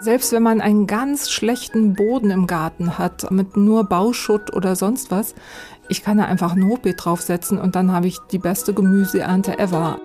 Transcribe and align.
Selbst 0.00 0.32
wenn 0.32 0.44
man 0.44 0.60
einen 0.60 0.86
ganz 0.86 1.28
schlechten 1.28 1.94
Boden 1.94 2.30
im 2.30 2.46
Garten 2.46 2.98
hat, 2.98 3.30
mit 3.32 3.56
nur 3.56 3.82
Bauschutt 3.84 4.54
oder 4.54 4.76
sonst 4.76 5.10
was, 5.10 5.34
ich 5.88 6.04
kann 6.04 6.18
da 6.18 6.24
einfach 6.24 6.54
ein 6.54 6.68
Hochbeet 6.68 7.04
draufsetzen 7.04 7.58
und 7.58 7.74
dann 7.74 7.90
habe 7.90 8.06
ich 8.06 8.18
die 8.30 8.38
beste 8.38 8.74
Gemüseernte 8.74 9.58
ever. 9.58 10.00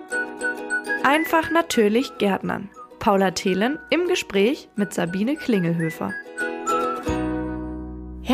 Einfach 1.04 1.50
natürlich 1.52 2.18
Gärtnern. 2.18 2.70
Paula 2.98 3.32
Thelen 3.32 3.78
im 3.90 4.08
Gespräch 4.08 4.68
mit 4.74 4.92
Sabine 4.94 5.36
Klingelhöfer. 5.36 6.12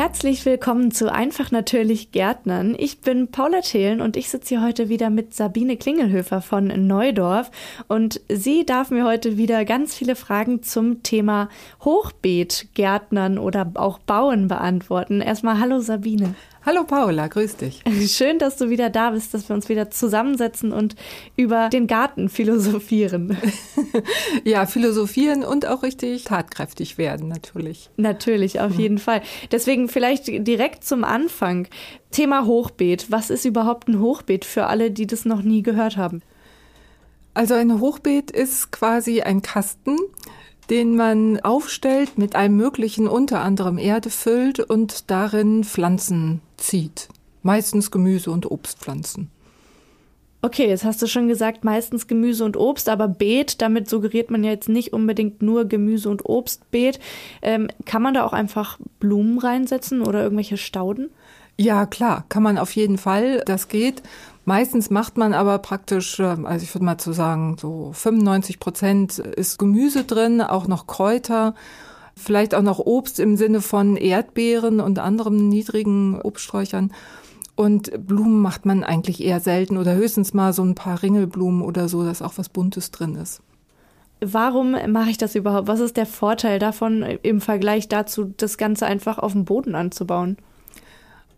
Herzlich 0.01 0.47
willkommen 0.47 0.93
zu 0.93 1.13
Einfach 1.13 1.51
natürlich 1.51 2.11
Gärtnern. 2.11 2.75
Ich 2.79 3.03
bin 3.03 3.31
Paula 3.31 3.61
Thelen 3.61 4.01
und 4.01 4.17
ich 4.17 4.31
sitze 4.31 4.55
hier 4.55 4.63
heute 4.63 4.89
wieder 4.89 5.11
mit 5.11 5.35
Sabine 5.35 5.77
Klingelhöfer 5.77 6.41
von 6.41 6.69
Neudorf 6.87 7.51
und 7.87 8.19
sie 8.31 8.65
darf 8.65 8.91
mir 8.91 9.05
heute 9.05 9.37
wieder 9.37 9.67
ganz 9.67 9.95
viele 9.95 10.17
Fragen 10.17 10.63
zum 10.63 11.03
Thema 11.03 11.51
Hochbeet, 11.85 12.69
Gärtnern 12.73 13.37
oder 13.37 13.73
auch 13.75 13.99
Bauen 13.99 14.49
beantworten. 14.49 15.21
Erstmal 15.21 15.61
hallo 15.61 15.81
Sabine. 15.81 16.35
Hallo 16.67 16.85
Paula, 16.85 17.27
grüß 17.29 17.57
dich. 17.57 17.83
Schön, 18.07 18.39
dass 18.39 18.59
du 18.59 18.69
wieder 18.69 18.91
da 18.91 19.11
bist, 19.11 19.33
dass 19.33 19.49
wir 19.49 19.57
uns 19.57 19.71
wieder 19.71 19.91
zusammensetzen 19.91 20.73
und 20.73 20.95
über 21.35 21.71
den 21.71 21.87
Garten 21.87 22.29
philosophieren. 22.29 23.39
ja, 24.45 24.67
philosophieren 24.67 25.43
und 25.43 25.67
auch 25.67 25.83
richtig 25.83 26.25
tatkräftig 26.25 26.99
werden, 26.99 27.29
natürlich. 27.29 27.89
Natürlich, 27.97 28.61
auf 28.61 28.75
jeden 28.75 28.99
Fall. 28.99 29.23
Deswegen 29.51 29.89
vielleicht 29.89 30.27
direkt 30.27 30.85
zum 30.85 31.03
Anfang. 31.03 31.67
Thema 32.11 32.45
Hochbeet. 32.45 33.11
Was 33.11 33.31
ist 33.31 33.47
überhaupt 33.47 33.89
ein 33.89 34.01
Hochbeet 34.01 34.45
für 34.45 34.67
alle, 34.67 34.91
die 34.91 35.07
das 35.07 35.25
noch 35.25 35.41
nie 35.43 35.63
gehört 35.63 35.97
haben? 35.97 36.21
Also 37.33 37.55
ein 37.55 37.81
Hochbeet 37.81 38.31
ist 38.31 38.71
quasi 38.71 39.23
ein 39.23 39.41
Kasten, 39.41 39.97
den 40.71 40.97
man 40.97 41.41
aufstellt, 41.41 42.17
mit 42.17 42.37
allem 42.37 42.57
Möglichen, 42.57 43.09
unter 43.09 43.41
anderem 43.41 43.77
Erde 43.77 44.09
füllt 44.09 44.61
und 44.61 45.11
darin 45.11 45.65
Pflanzen 45.65 46.41
zieht. 46.57 47.09
Meistens 47.43 47.91
Gemüse 47.91 48.31
und 48.31 48.51
Obstpflanzen. 48.51 49.31
Okay, 50.43 50.69
jetzt 50.69 50.85
hast 50.85 51.03
du 51.03 51.07
schon 51.07 51.29
gesagt, 51.29 51.65
meistens 51.65 52.07
Gemüse 52.07 52.45
und 52.45 52.57
Obst, 52.57 52.89
aber 52.89 53.09
Beet, 53.09 53.61
damit 53.61 53.91
suggeriert 53.91 54.31
man 54.31 54.43
ja 54.43 54.53
jetzt 54.53 54.71
nicht 54.71 54.95
unbedingt 54.95 55.43
nur 55.43 55.67
Gemüse 55.67 56.09
und 56.09 56.25
Obstbeet. 56.25 56.99
Ähm, 57.43 57.69
kann 57.85 58.01
man 58.01 58.15
da 58.15 58.25
auch 58.25 58.33
einfach 58.33 58.79
Blumen 59.01 59.39
reinsetzen 59.39 60.01
oder 60.01 60.23
irgendwelche 60.23 60.57
Stauden? 60.57 61.11
Ja, 61.59 61.85
klar, 61.85 62.25
kann 62.31 62.43
man 62.43 62.57
auf 62.57 62.75
jeden 62.75 62.97
Fall. 62.97 63.43
Das 63.45 63.69
geht. 63.69 64.03
Meistens 64.51 64.91
macht 64.91 65.17
man 65.17 65.33
aber 65.33 65.59
praktisch, 65.59 66.19
ähm, 66.19 66.45
also 66.45 66.65
ich 66.65 66.75
würde 66.75 66.85
mal 66.85 66.99
zu 66.99 67.13
sagen, 67.13 67.57
so 67.57 67.93
95 67.93 68.59
Prozent 68.59 69.21
ist 69.21 69.61
Gemüse 69.61 70.03
drin, 70.03 70.41
auch 70.41 70.67
noch 70.67 70.89
Kräuter, 70.89 71.55
vielleicht 72.17 72.57
auch 72.57 72.63
noch 72.63 72.81
Obst 72.81 73.21
im 73.21 73.37
Sinne 73.37 73.61
von 73.61 73.97
Erdbeeren 73.97 74.81
und 74.81 74.99
anderen 74.99 75.49
niedrigen 75.49 76.21
Obststräuchern. 76.21 76.93
Und 77.55 77.93
Blumen 78.09 78.43
macht 78.43 78.67
man 78.67 78.83
eigentlich 78.83 79.23
eher 79.23 79.39
selten 79.39 79.77
oder 79.77 79.95
höchstens 79.95 80.35
mal 80.35 80.53
so 80.53 80.65
ein 80.65 80.75
paar 80.75 81.01
Ringelblumen 81.01 81.63
oder 81.63 81.89
so, 81.89 82.03
dass 82.03 82.21
auch 82.21 82.33
was 82.35 82.49
Buntes 82.49 82.91
drin 82.91 83.15
ist. 83.15 83.43
Warum 84.21 84.75
mache 84.89 85.11
ich 85.11 85.19
das 85.19 85.37
überhaupt? 85.37 85.69
Was 85.69 85.79
ist 85.79 85.97
der 85.97 86.07
Vorteil 86.07 86.59
davon 86.59 87.03
im 87.23 87.41
Vergleich 87.41 87.87
dazu, 87.87 88.35
das 88.37 88.59
Ganze 88.59 88.87
einfach 88.87 89.21
auf 89.21 89.31
dem 89.31 89.45
Boden 89.45 89.77
anzubauen? 89.77 90.39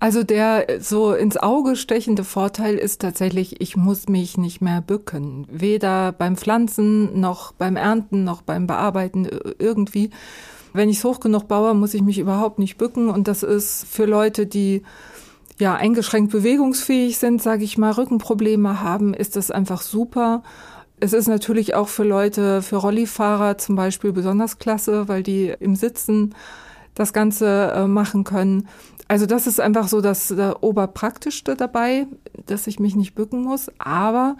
Also 0.03 0.25
der 0.25 0.67
so 0.81 1.13
ins 1.13 1.37
Auge 1.37 1.77
stechende 1.77 2.25
Vorteil 2.25 2.75
ist 2.75 3.01
tatsächlich, 3.01 3.61
ich 3.61 3.77
muss 3.77 4.09
mich 4.09 4.37
nicht 4.37 4.61
mehr 4.61 4.81
bücken. 4.81 5.47
Weder 5.49 6.11
beim 6.11 6.37
Pflanzen 6.37 7.21
noch 7.21 7.53
beim 7.53 7.77
Ernten 7.77 8.25
noch 8.25 8.43
beim 8.43 8.67
Bearbeiten 8.67 9.29
irgendwie. 9.61 10.11
Wenn 10.73 10.89
ich 10.89 10.97
es 10.97 11.05
hoch 11.05 11.21
genug 11.21 11.47
baue, 11.47 11.75
muss 11.75 11.95
ich 11.95 12.03
mich 12.03 12.19
überhaupt 12.19 12.59
nicht 12.59 12.79
bücken. 12.79 13.11
Und 13.11 13.29
das 13.29 13.45
ist 13.45 13.87
für 13.89 14.05
Leute, 14.05 14.49
die 14.49 14.83
ja 15.61 15.77
eingeschränkt 15.77 16.33
bewegungsfähig 16.33 17.19
sind, 17.19 17.41
sage 17.41 17.63
ich 17.63 17.79
mal, 17.79 17.93
Rückenprobleme 17.93 18.83
haben, 18.83 19.15
ist 19.15 19.37
das 19.37 19.53
einfach 19.53 19.83
super. 19.83 20.43
Es 20.99 21.13
ist 21.13 21.29
natürlich 21.29 21.77
auch 21.77 21.87
für 21.87 22.03
Leute, 22.03 22.63
für 22.63 22.79
Rollifahrer 22.79 23.57
zum 23.57 23.77
Beispiel 23.77 24.11
besonders 24.11 24.59
klasse, 24.59 25.07
weil 25.07 25.23
die 25.23 25.55
im 25.61 25.77
Sitzen 25.77 26.35
das 26.95 27.13
Ganze 27.13 27.73
äh, 27.75 27.87
machen 27.87 28.25
können. 28.25 28.69
Also 29.09 29.27
das 29.27 29.47
ist 29.47 29.61
einfach 29.61 29.89
so 29.89 30.01
das, 30.01 30.29
das 30.29 30.57
Oberpraktischste 30.63 31.55
dabei, 31.55 32.07
dass 32.47 32.67
ich 32.67 32.79
mich 32.79 32.97
nicht 32.97 33.15
bücken 33.15 33.43
muss. 33.43 33.71
Aber 33.79 34.37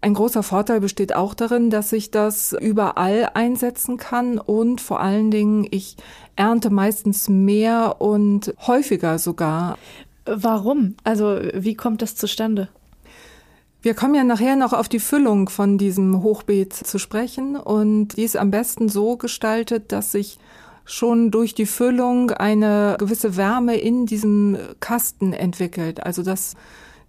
ein 0.00 0.14
großer 0.14 0.42
Vorteil 0.42 0.80
besteht 0.80 1.14
auch 1.14 1.34
darin, 1.34 1.70
dass 1.70 1.92
ich 1.92 2.10
das 2.10 2.54
überall 2.58 3.30
einsetzen 3.34 3.96
kann 3.96 4.38
und 4.38 4.80
vor 4.80 5.00
allen 5.00 5.30
Dingen, 5.30 5.66
ich 5.70 5.96
ernte 6.36 6.70
meistens 6.70 7.28
mehr 7.28 8.00
und 8.00 8.54
häufiger 8.66 9.18
sogar. 9.18 9.78
Warum? 10.26 10.96
Also 11.04 11.38
wie 11.54 11.74
kommt 11.74 12.02
das 12.02 12.16
zustande? 12.16 12.68
Wir 13.80 13.94
kommen 13.94 14.14
ja 14.14 14.24
nachher 14.24 14.56
noch 14.56 14.72
auf 14.72 14.88
die 14.88 15.00
Füllung 15.00 15.48
von 15.50 15.76
diesem 15.76 16.22
Hochbeet 16.22 16.72
zu 16.72 16.98
sprechen 16.98 17.56
und 17.56 18.16
die 18.16 18.24
ist 18.24 18.36
am 18.36 18.50
besten 18.50 18.88
so 18.88 19.16
gestaltet, 19.18 19.92
dass 19.92 20.12
sich 20.12 20.38
schon 20.84 21.30
durch 21.30 21.54
die 21.54 21.66
Füllung 21.66 22.30
eine 22.30 22.96
gewisse 22.98 23.36
Wärme 23.36 23.76
in 23.76 24.06
diesem 24.06 24.58
Kasten 24.80 25.32
entwickelt. 25.32 26.02
Also 26.02 26.22
dass 26.22 26.54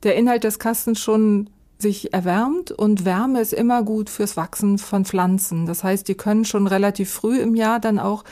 der 0.04 0.16
Inhalt 0.16 0.44
des 0.44 0.60
Kastens 0.60 1.00
schon 1.00 1.50
sich 1.78 2.14
erwärmt 2.14 2.72
und 2.72 3.04
Wärme 3.04 3.42
ist 3.42 3.54
immer 3.54 3.84
gut 3.84 4.10
fürs 4.10 4.38
Wachsen 4.38 4.78
von 4.78 5.04
Pflanzen. 5.04 5.66
Das 5.66 5.84
heißt, 5.84 6.08
die 6.08 6.16
können 6.16 6.46
schon 6.46 6.68
relativ 6.68 7.12
früh 7.12 7.40
im 7.40 7.56
Jahr 7.56 7.80
dann 7.80 8.00
auch 8.00 8.24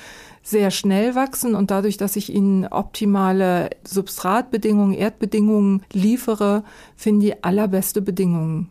sehr 0.44 0.72
schnell 0.72 1.16
wachsen 1.16 1.56
und 1.56 1.72
dadurch, 1.72 1.98
dass 1.98 2.16
ich 2.16 2.34
ihnen 2.34 2.68
optimale 2.68 3.70
Substratbedingungen, 3.86 4.94
Erdbedingungen 4.94 5.84
liefere, 5.92 6.64
finde 6.96 7.28
ich 7.28 7.46
allerbeste 7.46 8.02
Bedingungen. 8.02 8.70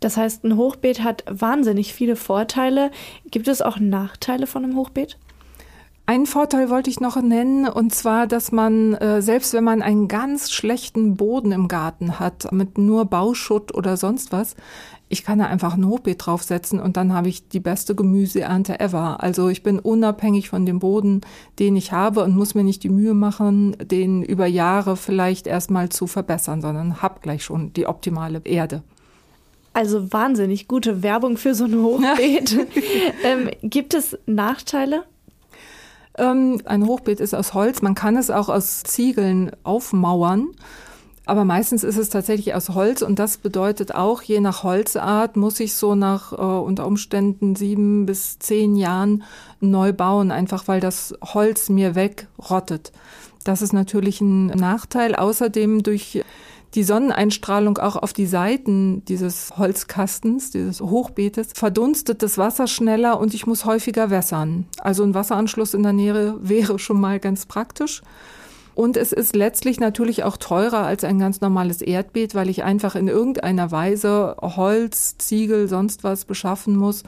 Das 0.00 0.18
heißt, 0.18 0.44
ein 0.44 0.56
Hochbeet 0.56 1.02
hat 1.02 1.24
wahnsinnig 1.30 1.94
viele 1.94 2.16
Vorteile. 2.16 2.90
Gibt 3.30 3.48
es 3.48 3.62
auch 3.62 3.78
Nachteile 3.78 4.46
von 4.46 4.64
einem 4.64 4.76
Hochbeet? 4.76 5.16
Einen 6.06 6.26
Vorteil 6.26 6.68
wollte 6.68 6.90
ich 6.90 7.00
noch 7.00 7.16
nennen, 7.16 7.66
und 7.66 7.94
zwar, 7.94 8.26
dass 8.26 8.52
man, 8.52 8.92
äh, 8.94 9.22
selbst 9.22 9.54
wenn 9.54 9.64
man 9.64 9.80
einen 9.80 10.06
ganz 10.06 10.52
schlechten 10.52 11.16
Boden 11.16 11.50
im 11.50 11.66
Garten 11.66 12.20
hat, 12.20 12.52
mit 12.52 12.76
nur 12.76 13.06
Bauschutt 13.06 13.74
oder 13.74 13.96
sonst 13.96 14.30
was, 14.30 14.54
ich 15.08 15.24
kann 15.24 15.38
da 15.38 15.46
einfach 15.46 15.74
ein 15.74 15.86
Hochbeet 15.86 16.26
draufsetzen 16.26 16.78
und 16.78 16.98
dann 16.98 17.14
habe 17.14 17.30
ich 17.30 17.48
die 17.48 17.60
beste 17.60 17.94
Gemüseernte 17.94 18.80
ever. 18.80 19.22
Also 19.22 19.48
ich 19.48 19.62
bin 19.62 19.78
unabhängig 19.78 20.50
von 20.50 20.66
dem 20.66 20.78
Boden, 20.78 21.22
den 21.58 21.74
ich 21.74 21.92
habe 21.92 22.22
und 22.22 22.36
muss 22.36 22.54
mir 22.54 22.64
nicht 22.64 22.82
die 22.82 22.90
Mühe 22.90 23.14
machen, 23.14 23.74
den 23.78 24.22
über 24.22 24.46
Jahre 24.46 24.98
vielleicht 24.98 25.46
erstmal 25.46 25.88
zu 25.88 26.06
verbessern, 26.06 26.60
sondern 26.60 27.00
habe 27.00 27.20
gleich 27.22 27.44
schon 27.44 27.72
die 27.72 27.86
optimale 27.86 28.42
Erde. 28.44 28.82
Also 29.72 30.12
wahnsinnig 30.12 30.68
gute 30.68 31.02
Werbung 31.02 31.38
für 31.38 31.54
so 31.54 31.64
ein 31.64 31.76
Hochbeet. 31.76 32.66
ähm, 33.24 33.50
gibt 33.62 33.94
es 33.94 34.18
Nachteile? 34.26 35.04
Ähm, 36.16 36.60
ein 36.64 36.86
Hochbeet 36.86 37.20
ist 37.20 37.34
aus 37.34 37.54
Holz. 37.54 37.82
Man 37.82 37.94
kann 37.94 38.16
es 38.16 38.30
auch 38.30 38.48
aus 38.48 38.82
Ziegeln 38.82 39.50
aufmauern. 39.64 40.48
Aber 41.26 41.46
meistens 41.46 41.84
ist 41.84 41.96
es 41.96 42.10
tatsächlich 42.10 42.54
aus 42.54 42.70
Holz 42.70 43.00
und 43.00 43.18
das 43.18 43.38
bedeutet 43.38 43.94
auch, 43.94 44.20
je 44.20 44.40
nach 44.40 44.62
Holzart 44.62 45.36
muss 45.36 45.58
ich 45.58 45.74
so 45.74 45.94
nach 45.94 46.32
äh, 46.32 46.36
unter 46.36 46.86
Umständen 46.86 47.56
sieben 47.56 48.04
bis 48.04 48.38
zehn 48.38 48.76
Jahren 48.76 49.22
neu 49.58 49.94
bauen, 49.94 50.30
einfach 50.30 50.68
weil 50.68 50.80
das 50.80 51.14
Holz 51.22 51.70
mir 51.70 51.94
wegrottet. 51.94 52.92
Das 53.42 53.62
ist 53.62 53.72
natürlich 53.72 54.20
ein 54.20 54.46
Nachteil. 54.46 55.14
Außerdem 55.14 55.82
durch 55.82 56.22
die 56.74 56.82
Sonneneinstrahlung 56.82 57.78
auch 57.78 57.96
auf 57.96 58.12
die 58.12 58.26
Seiten 58.26 59.04
dieses 59.04 59.56
Holzkastens, 59.56 60.50
dieses 60.50 60.80
Hochbeetes, 60.80 61.52
verdunstet 61.54 62.22
das 62.22 62.36
Wasser 62.36 62.66
schneller 62.66 63.20
und 63.20 63.32
ich 63.32 63.46
muss 63.46 63.64
häufiger 63.64 64.10
wässern. 64.10 64.66
Also 64.80 65.04
ein 65.04 65.14
Wasseranschluss 65.14 65.74
in 65.74 65.84
der 65.84 65.92
Nähe 65.92 66.36
wäre 66.40 66.78
schon 66.78 67.00
mal 67.00 67.20
ganz 67.20 67.46
praktisch. 67.46 68.02
Und 68.74 68.96
es 68.96 69.12
ist 69.12 69.36
letztlich 69.36 69.78
natürlich 69.78 70.24
auch 70.24 70.36
teurer 70.36 70.84
als 70.84 71.04
ein 71.04 71.20
ganz 71.20 71.40
normales 71.40 71.80
Erdbeet, 71.80 72.34
weil 72.34 72.48
ich 72.48 72.64
einfach 72.64 72.96
in 72.96 73.06
irgendeiner 73.06 73.70
Weise 73.70 74.36
Holz, 74.40 75.16
Ziegel, 75.18 75.68
sonst 75.68 76.02
was 76.02 76.24
beschaffen 76.24 76.76
muss. 76.76 77.04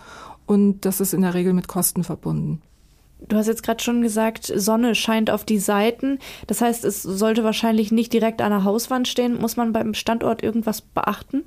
Und 0.47 0.85
das 0.85 1.01
ist 1.01 1.13
in 1.13 1.23
der 1.23 1.35
Regel 1.35 1.53
mit 1.55 1.67
Kosten 1.67 2.05
verbunden. 2.05 2.63
Du 3.21 3.37
hast 3.37 3.47
jetzt 3.47 3.63
gerade 3.63 3.83
schon 3.83 4.03
gesagt, 4.03 4.53
Sonne 4.55 4.95
scheint 4.95 5.31
auf 5.31 5.45
die 5.45 5.59
Seiten. 5.59 6.19
Das 6.47 6.61
heißt, 6.61 6.85
es 6.85 7.03
sollte 7.03 7.45
wahrscheinlich 7.45 7.91
nicht 7.91 8.13
direkt 8.13 8.43
an 8.43 8.51
der 8.51 8.65
Hauswand 8.65 9.09
stehen. 9.09 9.41
Muss 9.41 9.57
man 9.57 9.73
beim 9.73 9.95
Standort 9.95 10.43
irgendwas 10.43 10.81
beachten? 10.83 11.45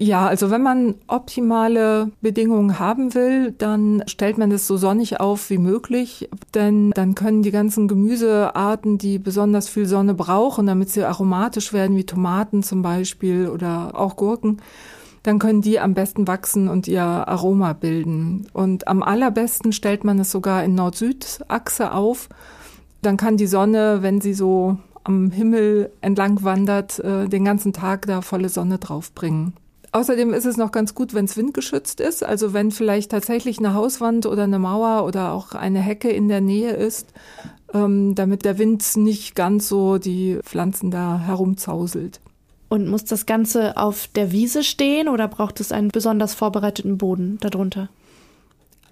Ja, 0.00 0.28
also 0.28 0.50
wenn 0.50 0.62
man 0.62 0.94
optimale 1.08 2.12
Bedingungen 2.20 2.78
haben 2.78 3.14
will, 3.14 3.50
dann 3.50 4.04
stellt 4.06 4.38
man 4.38 4.52
es 4.52 4.68
so 4.68 4.76
sonnig 4.76 5.18
auf 5.18 5.50
wie 5.50 5.58
möglich, 5.58 6.28
denn 6.54 6.92
dann 6.92 7.16
können 7.16 7.42
die 7.42 7.50
ganzen 7.50 7.88
Gemüsearten, 7.88 8.98
die 8.98 9.18
besonders 9.18 9.68
viel 9.68 9.86
Sonne 9.86 10.14
brauchen, 10.14 10.68
damit 10.68 10.90
sie 10.90 11.04
aromatisch 11.04 11.72
werden, 11.72 11.96
wie 11.96 12.06
Tomaten 12.06 12.62
zum 12.62 12.80
Beispiel 12.80 13.48
oder 13.48 13.98
auch 13.98 14.14
Gurken, 14.14 14.58
dann 15.22 15.38
können 15.38 15.62
die 15.62 15.80
am 15.80 15.94
besten 15.94 16.26
wachsen 16.28 16.68
und 16.68 16.86
ihr 16.88 17.02
Aroma 17.02 17.72
bilden. 17.72 18.46
Und 18.52 18.88
am 18.88 19.02
allerbesten 19.02 19.72
stellt 19.72 20.04
man 20.04 20.18
es 20.18 20.30
sogar 20.30 20.64
in 20.64 20.74
Nord-Süd-Achse 20.74 21.92
auf. 21.92 22.28
Dann 23.02 23.16
kann 23.16 23.36
die 23.36 23.46
Sonne, 23.46 23.98
wenn 24.02 24.20
sie 24.20 24.34
so 24.34 24.78
am 25.04 25.30
Himmel 25.30 25.90
entlang 26.00 26.42
wandert, 26.42 26.98
äh, 27.00 27.28
den 27.28 27.44
ganzen 27.44 27.72
Tag 27.72 28.06
da 28.06 28.20
volle 28.20 28.48
Sonne 28.48 28.78
draufbringen. 28.78 29.54
Außerdem 29.90 30.34
ist 30.34 30.44
es 30.44 30.58
noch 30.58 30.70
ganz 30.70 30.94
gut, 30.94 31.14
wenn 31.14 31.24
es 31.24 31.36
windgeschützt 31.36 32.00
ist. 32.00 32.22
Also 32.22 32.52
wenn 32.52 32.70
vielleicht 32.70 33.10
tatsächlich 33.10 33.58
eine 33.58 33.74
Hauswand 33.74 34.26
oder 34.26 34.44
eine 34.44 34.58
Mauer 34.58 35.04
oder 35.04 35.32
auch 35.32 35.52
eine 35.52 35.80
Hecke 35.80 36.10
in 36.10 36.28
der 36.28 36.42
Nähe 36.42 36.72
ist, 36.72 37.06
ähm, 37.72 38.14
damit 38.14 38.44
der 38.44 38.58
Wind 38.58 38.84
nicht 38.96 39.34
ganz 39.34 39.68
so 39.68 39.98
die 39.98 40.38
Pflanzen 40.42 40.90
da 40.90 41.18
herumzauselt. 41.18 42.20
Und 42.68 42.86
muss 42.86 43.04
das 43.04 43.24
Ganze 43.24 43.76
auf 43.76 44.08
der 44.14 44.30
Wiese 44.30 44.62
stehen 44.62 45.08
oder 45.08 45.26
braucht 45.26 45.60
es 45.60 45.72
einen 45.72 45.88
besonders 45.88 46.34
vorbereiteten 46.34 46.98
Boden 46.98 47.38
darunter? 47.40 47.88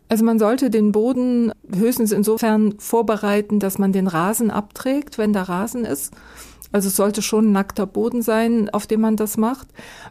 Also 0.08 0.25
man 0.25 0.38
sollte 0.38 0.70
den 0.70 0.93
Boden 0.93 1.52
höchstens 1.75 2.12
insofern 2.12 2.78
vorbereiten, 2.78 3.58
dass 3.58 3.78
man 3.78 3.93
den 3.93 4.06
Rasen 4.06 4.50
abträgt, 4.50 5.19
wenn 5.19 5.32
da 5.32 5.43
Rasen 5.43 5.84
ist. 5.84 6.14
Also 6.73 6.88
es 6.88 6.96
sollte 6.96 7.23
schon 7.23 7.52
nackter 7.52 7.87
Boden 7.87 8.23
sein, 8.23 8.70
auf 8.70 8.87
dem 8.87 9.00
man 9.00 9.17
das 9.17 9.37
macht. 9.37 9.69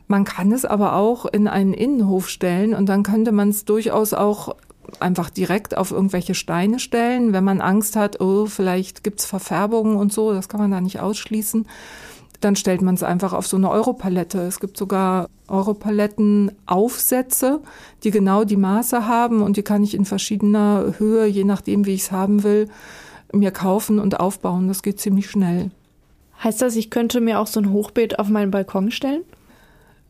Man 0.08 0.26
kann 0.26 0.52
es 0.52 0.66
aber 0.66 0.96
auch 0.96 1.26
in 1.26 1.48
einen 1.48 1.74
Innenhof 1.74 2.30
stellen 2.30 2.74
und 2.74 2.88
dann 2.88 3.04
könnte 3.04 3.32
man 3.32 3.50
es 3.50 3.66
durchaus 3.66 4.14
auch 4.14 4.56
einfach 5.00 5.30
direkt 5.30 5.78
auf 5.78 5.92
irgendwelche 5.92 6.36
Steine 6.36 6.80
stellen, 6.80 7.34
wenn 7.34 7.44
man 7.44 7.62
Angst 7.62 7.96
hat, 7.96 8.22
oh, 8.22 8.46
vielleicht 8.46 9.04
gibt's 9.04 9.26
Verfärbungen 9.26 9.98
und 9.98 10.14
so, 10.14 10.34
das 10.34 10.48
kann 10.48 10.60
man 10.60 10.72
da 10.72 10.80
nicht 10.80 11.00
ausschließen 11.00 11.66
dann 12.42 12.56
stellt 12.56 12.82
man 12.82 12.96
es 12.96 13.04
einfach 13.04 13.34
auf 13.34 13.48
so 13.48 13.58
eine 13.58 13.70
Europalette. 13.70 14.42
Es 14.42 14.60
gibt 14.60 14.78
sogar 14.78 15.30
Europaletten-Aufsätze, 15.48 17.62
die 18.04 18.12
genau 18.12 18.44
die 18.44 18.58
Maße 18.58 19.08
haben 19.08 19.42
und 19.42 19.58
die 19.58 19.64
kann 19.64 19.84
ich 19.84 19.96
in 19.96 20.06
verschiedener 20.06 20.94
Höhe, 20.98 21.26
je 21.26 21.44
nachdem, 21.44 21.86
wie 21.86 21.94
ich 21.94 22.04
es 22.04 22.12
haben 22.12 22.44
will, 22.44 22.70
mir 23.34 23.52
kaufen 23.52 24.00
und 24.00 24.20
aufbauen. 24.20 24.68
Das 24.68 24.84
geht 24.84 25.00
ziemlich 25.00 25.30
schnell. 25.30 25.72
Heißt 26.44 26.62
das, 26.62 26.76
ich 26.76 26.90
könnte 26.90 27.22
mir 27.22 27.40
auch 27.40 27.48
so 27.48 27.60
ein 27.60 27.72
Hochbeet 27.72 28.20
auf 28.20 28.30
meinen 28.30 28.52
Balkon 28.52 28.92
stellen? 28.92 29.24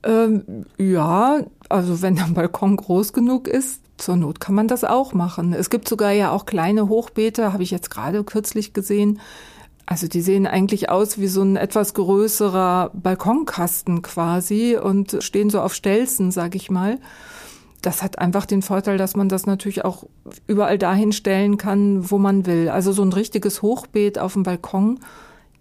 Ähm, 0.04 0.66
ja, 0.78 1.42
also 1.70 2.02
wenn 2.02 2.16
der 2.16 2.30
Balkon 2.34 2.78
groß 2.78 3.14
genug 3.14 3.48
ist, 3.48 3.82
zur 3.98 4.18
Not 4.18 4.40
kann 4.40 4.56
man 4.56 4.68
das 4.68 4.84
auch 4.84 5.14
machen. 5.14 5.54
Es 5.54 5.70
gibt 5.70 5.88
sogar 5.88 6.12
ja 6.12 6.32
auch 6.32 6.46
kleine 6.46 6.90
Hochbeete, 6.90 7.54
habe 7.54 7.64
ich 7.64 7.72
jetzt 7.72 7.90
gerade 7.90 8.24
kürzlich 8.24 8.74
gesehen, 8.74 9.20
also 9.86 10.08
die 10.08 10.22
sehen 10.22 10.48
eigentlich 10.48 10.90
aus 10.90 11.20
wie 11.20 11.28
so 11.28 11.42
ein 11.44 11.58
etwas 11.58 11.94
größerer 11.94 12.92
Balkonkasten 12.94 14.02
quasi 14.02 14.78
und 14.78 15.18
stehen 15.20 15.50
so 15.50 15.62
auf 15.62 15.76
Stelzen, 15.76 16.32
sag 16.32 16.56
ich 16.56 16.72
mal. 16.72 17.00
Das 17.82 18.02
hat 18.02 18.18
einfach 18.18 18.48
den 18.48 18.64
Vorteil, 18.64 18.98
dass 18.98 19.16
man 19.16 19.30
das 19.30 19.46
natürlich 19.46 19.86
auch 19.86 20.06
überall 20.48 20.80
dahin 20.80 21.12
stellen 21.12 21.58
kann, 21.58 22.10
wo 22.10 22.18
man 22.18 22.48
will. 22.48 22.70
Also 22.70 22.92
so 22.94 23.04
ein 23.04 23.14
richtiges 23.14 23.62
Hochbeet 23.62 24.18
auf 24.18 24.34
dem 24.34 24.42
Balkon, 24.42 25.00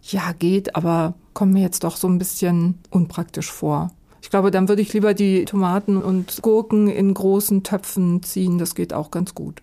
ja 0.01 0.33
geht, 0.33 0.75
aber 0.75 1.15
kommt 1.35 1.53
mir 1.53 1.61
jetzt 1.61 1.85
doch 1.85 1.97
so 1.97 2.09
ein 2.09 2.19
bisschen 2.19 2.79
unpraktisch 2.91 3.53
vor. 3.53 3.91
Ich 4.23 4.31
glaube, 4.31 4.51
dann 4.51 4.71
würde 4.71 4.81
ich 4.81 4.93
lieber 4.95 5.13
die 5.13 5.45
Tomaten 5.45 5.99
und 5.99 6.41
Gurken 6.41 6.89
in 6.89 7.13
großen 7.13 7.63
Töpfen 7.63 8.23
ziehen. 8.23 8.57
Das 8.57 8.75
geht 8.75 8.95
auch 8.95 9.11
ganz 9.11 9.35
gut. 9.35 9.61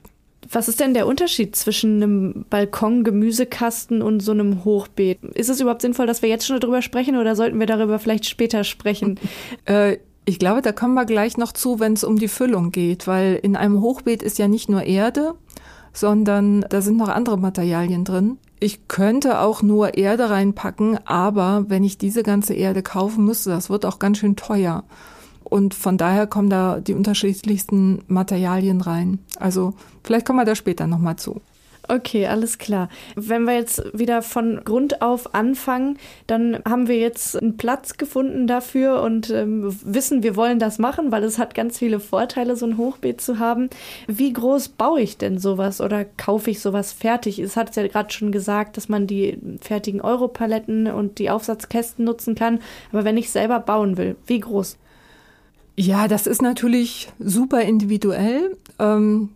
Was 0.51 0.67
ist 0.67 0.79
denn 0.79 0.93
der 0.93 1.07
Unterschied 1.07 1.55
zwischen 1.55 2.03
einem 2.03 2.45
Balkon, 2.49 3.03
Gemüsekasten 3.03 4.01
und 4.01 4.19
so 4.19 4.31
einem 4.31 4.65
Hochbeet? 4.65 5.23
Ist 5.33 5.49
es 5.49 5.61
überhaupt 5.61 5.81
sinnvoll, 5.81 6.07
dass 6.07 6.21
wir 6.21 6.29
jetzt 6.29 6.45
schon 6.45 6.59
darüber 6.59 6.81
sprechen 6.81 7.15
oder 7.15 7.35
sollten 7.35 7.59
wir 7.59 7.67
darüber 7.67 7.99
vielleicht 7.99 8.25
später 8.25 8.63
sprechen? 8.63 9.19
äh, 9.65 9.97
ich 10.25 10.39
glaube, 10.39 10.61
da 10.61 10.71
kommen 10.71 10.93
wir 10.93 11.05
gleich 11.05 11.37
noch 11.37 11.51
zu, 11.51 11.79
wenn 11.79 11.93
es 11.93 12.03
um 12.03 12.17
die 12.17 12.27
Füllung 12.27 12.71
geht, 12.71 13.07
weil 13.07 13.39
in 13.41 13.55
einem 13.55 13.81
Hochbeet 13.81 14.21
ist 14.21 14.37
ja 14.37 14.47
nicht 14.47 14.69
nur 14.69 14.83
Erde, 14.83 15.33
sondern 15.93 16.65
da 16.69 16.81
sind 16.81 16.97
noch 16.97 17.09
andere 17.09 17.37
Materialien 17.37 18.05
drin. 18.05 18.37
Ich 18.59 18.87
könnte 18.87 19.39
auch 19.39 19.61
nur 19.63 19.97
Erde 19.97 20.29
reinpacken, 20.29 20.99
aber 21.05 21.65
wenn 21.69 21.83
ich 21.83 21.97
diese 21.97 22.23
ganze 22.23 22.53
Erde 22.53 22.83
kaufen 22.83 23.25
müsste, 23.25 23.49
das 23.49 23.69
wird 23.69 23.85
auch 23.85 23.97
ganz 23.97 24.19
schön 24.19 24.35
teuer. 24.35 24.83
Und 25.51 25.73
von 25.73 25.97
daher 25.97 26.27
kommen 26.27 26.49
da 26.49 26.79
die 26.79 26.93
unterschiedlichsten 26.93 28.03
Materialien 28.07 28.79
rein. 28.79 29.19
Also 29.37 29.73
vielleicht 30.01 30.25
kommen 30.25 30.39
wir 30.39 30.45
da 30.45 30.55
später 30.55 30.87
nochmal 30.87 31.17
zu. 31.17 31.41
Okay, 31.89 32.25
alles 32.25 32.57
klar. 32.57 32.87
Wenn 33.17 33.43
wir 33.43 33.55
jetzt 33.55 33.83
wieder 33.91 34.21
von 34.21 34.61
Grund 34.63 35.01
auf 35.01 35.35
anfangen, 35.35 35.97
dann 36.25 36.59
haben 36.63 36.87
wir 36.87 36.97
jetzt 36.97 37.35
einen 37.35 37.57
Platz 37.57 37.97
gefunden 37.97 38.47
dafür 38.47 39.01
und 39.01 39.29
ähm, 39.29 39.75
wissen, 39.83 40.23
wir 40.23 40.37
wollen 40.37 40.57
das 40.57 40.79
machen, 40.79 41.11
weil 41.11 41.25
es 41.25 41.37
hat 41.37 41.53
ganz 41.53 41.79
viele 41.79 41.99
Vorteile, 41.99 42.55
so 42.55 42.65
ein 42.65 42.77
Hochbeet 42.77 43.19
zu 43.19 43.37
haben. 43.37 43.69
Wie 44.07 44.31
groß 44.31 44.69
baue 44.69 45.01
ich 45.01 45.17
denn 45.17 45.37
sowas 45.37 45.81
oder 45.81 46.05
kaufe 46.05 46.49
ich 46.49 46.61
sowas 46.61 46.93
fertig? 46.93 47.39
Es 47.39 47.57
hat 47.57 47.75
ja 47.75 47.85
gerade 47.87 48.13
schon 48.13 48.31
gesagt, 48.31 48.77
dass 48.77 48.87
man 48.87 49.05
die 49.05 49.37
fertigen 49.59 49.99
Europaletten 49.99 50.87
und 50.87 51.19
die 51.19 51.29
Aufsatzkästen 51.29 52.05
nutzen 52.05 52.35
kann. 52.35 52.59
Aber 52.93 53.03
wenn 53.03 53.17
ich 53.17 53.31
selber 53.31 53.59
bauen 53.59 53.97
will, 53.97 54.15
wie 54.27 54.39
groß? 54.39 54.77
Ja, 55.75 56.07
das 56.07 56.27
ist 56.27 56.41
natürlich 56.41 57.11
super 57.19 57.61
individuell. 57.61 58.57
Ähm, 58.77 59.29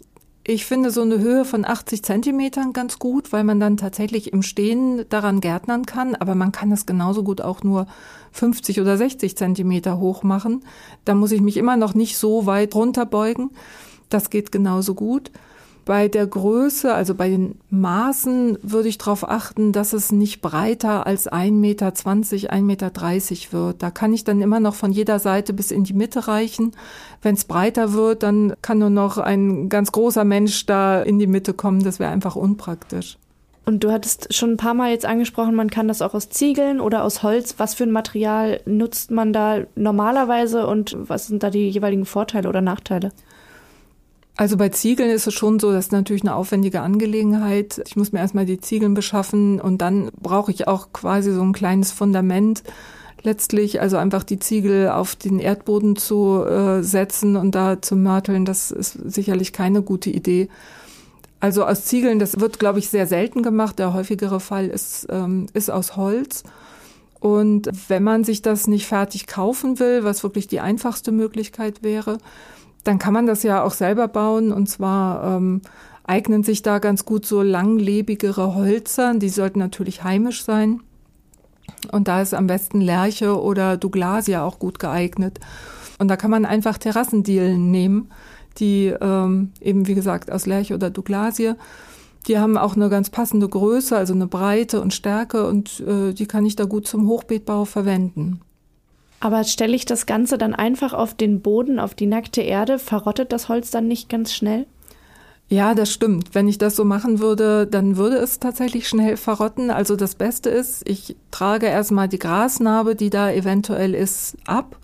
ich 0.47 0.65
finde 0.65 0.91
so 0.91 1.01
eine 1.01 1.17
Höhe 1.19 1.43
von 1.43 1.65
80 1.65 2.03
Zentimetern 2.03 2.71
ganz 2.71 2.99
gut, 2.99 3.33
weil 3.33 3.43
man 3.43 3.59
dann 3.59 3.77
tatsächlich 3.77 4.31
im 4.31 4.43
Stehen 4.43 5.05
daran 5.09 5.41
gärtnern 5.41 5.87
kann. 5.87 6.13
Aber 6.13 6.35
man 6.35 6.51
kann 6.51 6.71
es 6.71 6.85
genauso 6.85 7.23
gut 7.23 7.41
auch 7.41 7.63
nur 7.63 7.87
50 8.31 8.79
oder 8.79 8.95
60 8.95 9.35
Zentimeter 9.35 9.97
hoch 9.97 10.21
machen. 10.21 10.63
Da 11.03 11.15
muss 11.15 11.31
ich 11.31 11.41
mich 11.41 11.57
immer 11.57 11.77
noch 11.77 11.95
nicht 11.95 12.17
so 12.17 12.45
weit 12.45 12.75
runterbeugen. 12.75 13.51
Das 14.09 14.29
geht 14.29 14.51
genauso 14.51 14.93
gut. 14.93 15.31
Bei 15.85 16.07
der 16.07 16.25
Größe, 16.25 16.91
also 16.93 17.13
bei 17.13 17.29
den 17.29 17.59
Maßen, 17.69 18.57
würde 18.63 18.89
ich 18.89 18.97
darauf 18.97 19.29
achten, 19.29 19.71
dass 19.71 19.93
es 19.93 20.11
nicht 20.11 20.41
breiter 20.41 21.05
als 21.05 21.31
1,20 21.31 21.51
Meter, 21.51 21.87
1,30 21.87 22.61
Meter 22.61 23.53
wird. 23.53 23.83
Da 23.83 23.91
kann 23.91 24.11
ich 24.11 24.23
dann 24.23 24.41
immer 24.41 24.59
noch 24.59 24.73
von 24.73 24.91
jeder 24.91 25.19
Seite 25.19 25.53
bis 25.53 25.69
in 25.69 25.83
die 25.83 25.93
Mitte 25.93 26.27
reichen. 26.27 26.71
Wenn 27.21 27.35
es 27.35 27.45
breiter 27.45 27.93
wird, 27.93 28.23
dann 28.23 28.55
kann 28.63 28.79
nur 28.79 28.89
noch 28.89 29.19
ein 29.19 29.69
ganz 29.69 29.91
großer 29.91 30.23
Mensch 30.23 30.65
da 30.65 31.03
in 31.03 31.19
die 31.19 31.27
Mitte 31.27 31.53
kommen. 31.53 31.83
Das 31.83 31.99
wäre 31.99 32.11
einfach 32.11 32.35
unpraktisch. 32.35 33.19
Und 33.65 33.83
du 33.83 33.91
hattest 33.91 34.33
schon 34.33 34.51
ein 34.51 34.57
paar 34.57 34.75
Mal 34.75 34.91
jetzt 34.91 35.05
angesprochen, 35.05 35.55
man 35.55 35.71
kann 35.71 35.87
das 35.87 36.01
auch 36.01 36.13
aus 36.13 36.29
Ziegeln 36.29 36.79
oder 36.79 37.03
aus 37.03 37.23
Holz. 37.23 37.55
Was 37.57 37.75
für 37.75 37.83
ein 37.83 37.91
Material 37.91 38.61
nutzt 38.65 39.11
man 39.11 39.33
da 39.33 39.61
normalerweise 39.75 40.67
und 40.67 40.95
was 40.97 41.27
sind 41.27 41.43
da 41.43 41.49
die 41.49 41.69
jeweiligen 41.69 42.05
Vorteile 42.05 42.47
oder 42.49 42.61
Nachteile? 42.61 43.11
Also 44.37 44.57
bei 44.57 44.69
Ziegeln 44.69 45.09
ist 45.09 45.27
es 45.27 45.33
schon 45.33 45.59
so, 45.59 45.71
das 45.71 45.85
ist 45.85 45.91
natürlich 45.93 46.23
eine 46.23 46.35
aufwendige 46.35 46.81
Angelegenheit. 46.81 47.81
Ich 47.85 47.95
muss 47.95 48.11
mir 48.11 48.19
erstmal 48.19 48.45
die 48.45 48.59
Ziegeln 48.59 48.93
beschaffen 48.93 49.61
und 49.61 49.81
dann 49.81 50.09
brauche 50.21 50.51
ich 50.51 50.67
auch 50.67 50.91
quasi 50.91 51.31
so 51.31 51.41
ein 51.41 51.53
kleines 51.53 51.93
Fundament 51.93 52.63
letztlich, 53.23 53.81
also 53.81 53.97
einfach 53.97 54.23
die 54.23 54.39
Ziegel 54.39 54.89
auf 54.89 55.15
den 55.15 55.39
Erdboden 55.39 55.95
zu 55.95 56.43
äh, 56.43 56.83
setzen 56.83 57.37
und 57.37 57.55
da 57.55 57.81
zu 57.81 57.95
mörteln, 57.95 58.45
das 58.45 58.71
ist 58.71 58.93
sicherlich 59.05 59.53
keine 59.53 59.81
gute 59.81 60.09
Idee. 60.09 60.49
Also 61.39 61.65
aus 61.65 61.85
Ziegeln, 61.85 62.19
das 62.19 62.39
wird, 62.39 62.59
glaube 62.59 62.79
ich, 62.79 62.89
sehr 62.89 63.07
selten 63.07 63.43
gemacht. 63.43 63.79
Der 63.79 63.93
häufigere 63.93 64.39
Fall 64.39 64.67
ist, 64.67 65.07
ähm, 65.09 65.47
ist 65.53 65.69
aus 65.69 65.95
Holz. 65.95 66.43
Und 67.19 67.69
wenn 67.87 68.03
man 68.03 68.23
sich 68.23 68.41
das 68.41 68.67
nicht 68.67 68.85
fertig 68.85 69.27
kaufen 69.27 69.79
will, 69.79 70.03
was 70.03 70.23
wirklich 70.23 70.47
die 70.47 70.59
einfachste 70.59 71.11
Möglichkeit 71.11 71.83
wäre, 71.83 72.17
dann 72.85 72.99
kann 72.99 73.13
man 73.13 73.25
das 73.25 73.43
ja 73.43 73.63
auch 73.63 73.73
selber 73.73 74.07
bauen. 74.07 74.53
Und 74.53 74.67
zwar 74.67 75.35
ähm, 75.35 75.61
eignen 76.05 76.43
sich 76.43 76.61
da 76.61 76.79
ganz 76.79 77.03
gut 77.03 77.25
so 77.25 77.41
langlebigere 77.41 78.55
Holzer. 78.55 79.13
Die 79.15 79.29
sollten 79.29 79.59
natürlich 79.59 80.03
heimisch 80.03 80.43
sein. 80.45 80.79
Und 81.91 82.07
da 82.07 82.21
ist 82.21 82.33
am 82.33 82.47
besten 82.47 82.79
Lerche 82.79 83.41
oder 83.41 83.75
Douglasia 83.75 84.43
auch 84.43 84.59
gut 84.59 84.79
geeignet. 84.79 85.39
Und 85.97 86.07
da 86.09 86.15
kann 86.15 86.31
man 86.31 86.45
einfach 86.45 86.77
Terrassendielen 86.77 87.71
nehmen, 87.71 88.11
die 88.59 88.93
ähm, 89.01 89.51
eben, 89.61 89.87
wie 89.87 89.95
gesagt, 89.95 90.31
aus 90.31 90.45
Lerche 90.45 90.75
oder 90.75 90.89
Douglasie. 90.89 91.53
Die 92.27 92.37
haben 92.37 92.57
auch 92.57 92.75
eine 92.75 92.89
ganz 92.89 93.09
passende 93.09 93.47
Größe, 93.47 93.95
also 93.95 94.13
eine 94.13 94.27
Breite 94.27 94.81
und 94.81 94.93
Stärke 94.93 95.47
und 95.47 95.79
äh, 95.81 96.13
die 96.13 96.25
kann 96.25 96.45
ich 96.45 96.55
da 96.55 96.65
gut 96.65 96.87
zum 96.87 97.07
Hochbeetbau 97.07 97.65
verwenden. 97.65 98.41
Aber 99.25 99.43
stelle 99.43 99.75
ich 99.75 99.85
das 99.85 100.05
Ganze 100.05 100.37
dann 100.37 100.53
einfach 100.53 100.93
auf 100.93 101.15
den 101.15 101.41
Boden, 101.41 101.79
auf 101.79 101.95
die 101.95 102.05
nackte 102.05 102.41
Erde, 102.41 102.77
verrottet 102.77 103.31
das 103.31 103.49
Holz 103.49 103.71
dann 103.71 103.87
nicht 103.87 104.07
ganz 104.07 104.31
schnell? 104.31 104.67
Ja, 105.49 105.73
das 105.73 105.91
stimmt. 105.91 106.35
Wenn 106.35 106.47
ich 106.47 106.59
das 106.59 106.75
so 106.75 106.85
machen 106.85 107.17
würde, 107.17 107.65
dann 107.65 107.97
würde 107.97 108.17
es 108.17 108.37
tatsächlich 108.37 108.87
schnell 108.87 109.17
verrotten. 109.17 109.71
Also 109.71 109.95
das 109.95 110.13
Beste 110.13 110.51
ist, 110.51 110.87
ich 110.87 111.15
trage 111.31 111.65
erstmal 111.65 112.07
die 112.07 112.19
Grasnarbe, 112.19 112.93
die 112.93 113.09
da 113.09 113.31
eventuell 113.31 113.95
ist, 113.95 114.37
ab. 114.45 114.77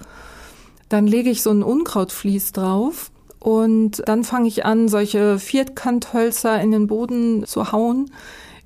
Dann 0.90 1.06
lege 1.06 1.30
ich 1.30 1.44
so 1.44 1.52
ein 1.52 1.62
Unkrautvlies 1.62 2.52
drauf 2.52 3.12
und 3.38 4.02
dann 4.08 4.24
fange 4.24 4.48
ich 4.48 4.66
an, 4.66 4.88
solche 4.88 5.38
Viertkanthölzer 5.38 6.60
in 6.60 6.72
den 6.72 6.88
Boden 6.88 7.46
zu 7.46 7.72
hauen, 7.72 8.10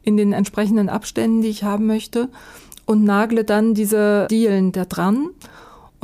in 0.03 0.15
den 0.15 0.31
entsprechenden 0.31 0.87
Abständen, 0.87 1.41
die 1.41 1.49
ich 1.49 1.65
haben 1.65 1.85
möchte 1.85 2.29
und 2.85 3.03
nagle 3.03 3.43
dann 3.43 3.73
diese 3.73 4.27
Dielen 4.29 4.71
da 4.71 4.85
dran 4.85 5.31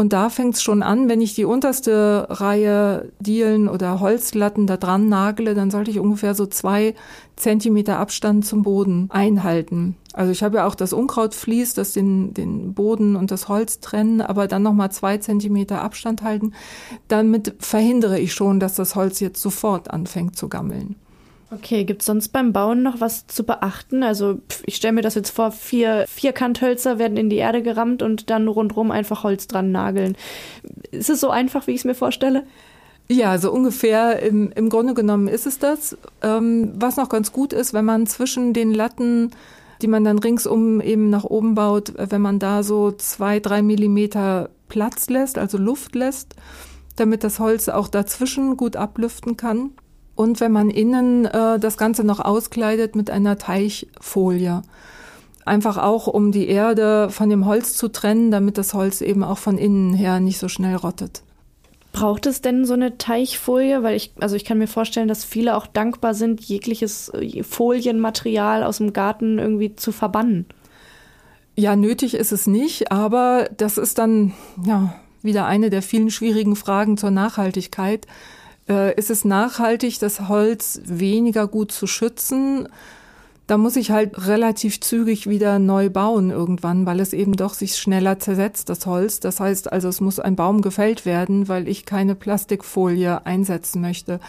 Und 0.02 0.14
da 0.14 0.32
fängt 0.32 0.56
es 0.56 0.64
schon 0.64 0.82
an, 0.82 1.10
wenn 1.10 1.22
ich 1.22 1.36
die 1.36 1.46
unterste 1.46 2.26
Reihe 2.28 3.12
Dielen 3.20 3.70
oder 3.70 4.00
Holzlatten 4.00 4.66
da 4.66 4.76
dran 4.76 5.10
nagle, 5.10 5.54
dann 5.54 5.70
sollte 5.70 5.92
ich 5.92 6.00
ungefähr 6.00 6.34
so 6.34 6.48
zwei 6.48 6.96
Zentimeter 7.36 8.00
Abstand 8.00 8.44
zum 8.44 8.64
Boden 8.64 9.12
einhalten. 9.12 9.96
Also 10.14 10.32
ich 10.32 10.42
habe 10.42 10.58
ja 10.58 10.66
auch 10.66 10.74
das 10.74 10.92
Unkrautvlies, 10.92 11.76
das 11.76 11.94
den, 11.94 12.34
den 12.34 12.74
Boden 12.74 13.16
und 13.16 13.30
das 13.30 13.48
Holz 13.48 13.80
trennen, 13.80 14.22
aber 14.22 14.48
dann 14.48 14.64
nochmal 14.64 14.92
zwei 14.92 15.20
Zentimeter 15.20 15.84
Abstand 15.84 16.24
halten. 16.24 16.54
Damit 17.08 17.54
verhindere 17.60 18.20
ich 18.20 18.34
schon, 18.34 18.60
dass 18.60 18.74
das 18.74 18.96
Holz 18.96 19.20
jetzt 19.20 19.40
sofort 19.40 19.92
anfängt 19.92 20.36
zu 20.36 20.50
gammeln. 20.50 20.96
Okay, 21.54 21.84
gibt 21.84 22.02
es 22.02 22.06
sonst 22.06 22.30
beim 22.30 22.54
Bauen 22.54 22.82
noch 22.82 23.02
was 23.02 23.28
zu 23.28 23.44
beachten? 23.44 24.04
Also 24.04 24.40
ich 24.66 24.78
stelle 24.78 24.94
mir 24.94 25.02
das 25.02 25.16
jetzt 25.16 25.32
vor, 25.32 25.52
vier 25.52 26.06
Vierkanthölzer 26.08 26.98
werden 26.98 27.18
in 27.18 27.30
die 27.30 27.38
Erde 27.38 27.62
gerammt 27.62 28.02
und 28.02 28.30
dann 28.30 28.48
rundherum 28.48 28.90
einfach 28.90 29.24
Holz 29.24 29.48
dran 29.48 29.72
nageln. 29.72 30.16
Ist 30.92 31.10
es 31.10 31.20
so 31.20 31.30
einfach, 31.30 31.68
wie 31.68 31.72
ich 31.72 31.82
es 31.82 31.86
mir 31.86 31.96
vorstelle? 31.96 32.44
Ja, 33.10 33.38
so 33.38 33.52
ungefähr 33.52 34.22
im, 34.22 34.54
im 34.56 34.70
Grunde 34.70 34.94
genommen 34.94 35.28
ist 35.28 35.46
es 35.46 35.60
das. 35.60 35.98
Ähm, 36.22 36.72
was 36.76 36.96
noch 36.96 37.10
ganz 37.10 37.34
gut 37.34 37.52
ist, 37.52 37.74
wenn 37.74 37.84
man 37.84 38.08
zwischen 38.08 38.54
den 38.54 38.74
Latten, 38.74 39.32
die 39.82 39.88
man 39.88 40.06
dann 40.06 40.20
ringsum 40.20 40.80
eben 40.80 41.10
nach 41.10 41.26
oben 41.26 41.54
baut, 41.56 41.92
wenn 41.98 42.22
man 42.22 42.40
da 42.40 42.64
so 42.64 42.94
zwei, 42.94 43.42
drei 43.42 43.62
Millimeter 43.62 44.50
Platz 44.70 45.10
lässt, 45.10 45.38
also 45.38 45.58
Luft 45.58 45.96
lässt, 45.96 46.36
damit 46.96 47.26
das 47.26 47.40
Holz 47.40 47.68
auch 47.68 47.90
dazwischen 47.90 48.56
gut 48.56 48.78
ablüften 48.78 49.36
kann. 49.36 49.72
Und 50.22 50.40
wenn 50.40 50.52
man 50.52 50.70
innen 50.70 51.26
äh, 51.26 51.58
das 51.58 51.78
Ganze 51.78 52.04
noch 52.04 52.20
auskleidet 52.20 52.96
mit 52.96 53.10
einer 53.10 53.40
Teichfolie. 53.40 54.62
Einfach 55.46 55.80
auch, 55.80 56.06
um 56.06 56.32
die 56.32 56.48
Erde 56.48 57.10
von 57.10 57.28
dem 57.32 57.48
Holz 57.48 57.76
zu 57.76 57.88
trennen, 57.88 58.30
damit 58.30 58.60
das 58.60 58.76
Holz 58.76 59.02
eben 59.02 59.24
auch 59.24 59.40
von 59.40 59.58
innen 59.58 59.96
her 59.96 60.20
nicht 60.20 60.38
so 60.38 60.48
schnell 60.48 60.76
rottet. 60.76 61.24
Braucht 61.92 62.28
es 62.28 62.42
denn 62.42 62.66
so 62.66 62.76
eine 62.76 63.00
Teichfolie? 63.00 63.82
Weil 63.82 63.96
ich, 63.96 64.14
also 64.20 64.36
ich 64.36 64.46
kann 64.46 64.60
mir 64.60 64.68
vorstellen, 64.68 65.08
dass 65.08 65.26
viele 65.26 65.58
auch 65.58 65.66
dankbar 65.66 66.14
sind, 66.14 66.40
jegliches 66.42 67.10
äh, 67.10 67.42
Folienmaterial 67.42 68.64
aus 68.64 68.78
dem 68.78 68.94
Garten 68.94 69.40
irgendwie 69.40 69.76
zu 69.76 69.92
verbannen. 69.92 70.46
Ja, 71.56 71.76
nötig 71.76 72.14
ist 72.14 72.32
es 72.32 72.46
nicht, 72.46 72.92
aber 72.92 73.50
das 73.58 73.80
ist 73.80 73.98
dann 73.98 74.34
ja 74.64 74.94
wieder 75.24 75.48
eine 75.48 75.72
der 75.72 75.82
vielen 75.82 76.12
schwierigen 76.12 76.56
Fragen 76.56 76.96
zur 76.96 77.10
Nachhaltigkeit. 77.10 78.06
Äh, 78.70 78.96
ist 78.96 79.10
es 79.10 79.26
nachhaltig, 79.26 80.00
das 80.00 80.28
Holz 80.28 80.82
weniger 80.86 81.48
gut 81.48 81.72
zu 81.72 81.88
schützen? 81.88 82.68
Da 83.48 83.58
muss 83.58 83.76
ich 83.76 83.92
halt 83.92 84.28
relativ 84.28 84.80
zügig 84.80 85.28
wieder 85.28 85.60
neu 85.60 85.90
bauen 85.90 86.30
irgendwann, 86.30 86.86
weil 86.86 87.02
es 87.02 87.12
eben 87.12 87.34
doch 87.34 87.54
sich 87.54 87.76
schneller 87.76 88.18
zersetzt, 88.18 88.70
das 88.70 88.86
Holz. 88.86 89.20
Das 89.20 89.42
heißt 89.42 89.72
also, 89.72 89.90
es 89.90 90.00
muss 90.00 90.20
ein 90.20 90.38
Baum 90.38 90.62
gefällt 90.62 91.06
werden, 91.06 91.50
weil 91.50 91.68
ich 91.68 91.86
keine 91.86 92.16
Plastikfolie 92.16 93.26
einsetzen 93.26 93.82
möchte. 93.82 94.22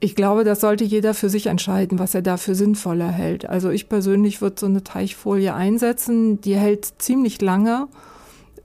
Ich 0.00 0.14
glaube, 0.14 0.44
das 0.44 0.60
sollte 0.60 0.84
jeder 0.84 1.12
für 1.12 1.28
sich 1.28 1.48
entscheiden, 1.48 1.98
was 1.98 2.14
er 2.14 2.22
dafür 2.22 2.54
sinnvoller 2.54 3.10
hält. 3.10 3.46
Also 3.46 3.68
ich 3.68 3.88
persönlich 3.88 4.40
würde 4.40 4.60
so 4.60 4.66
eine 4.66 4.84
Teichfolie 4.84 5.52
einsetzen, 5.52 6.40
die 6.40 6.56
hält 6.56 6.86
ziemlich 6.98 7.42
lange 7.42 7.88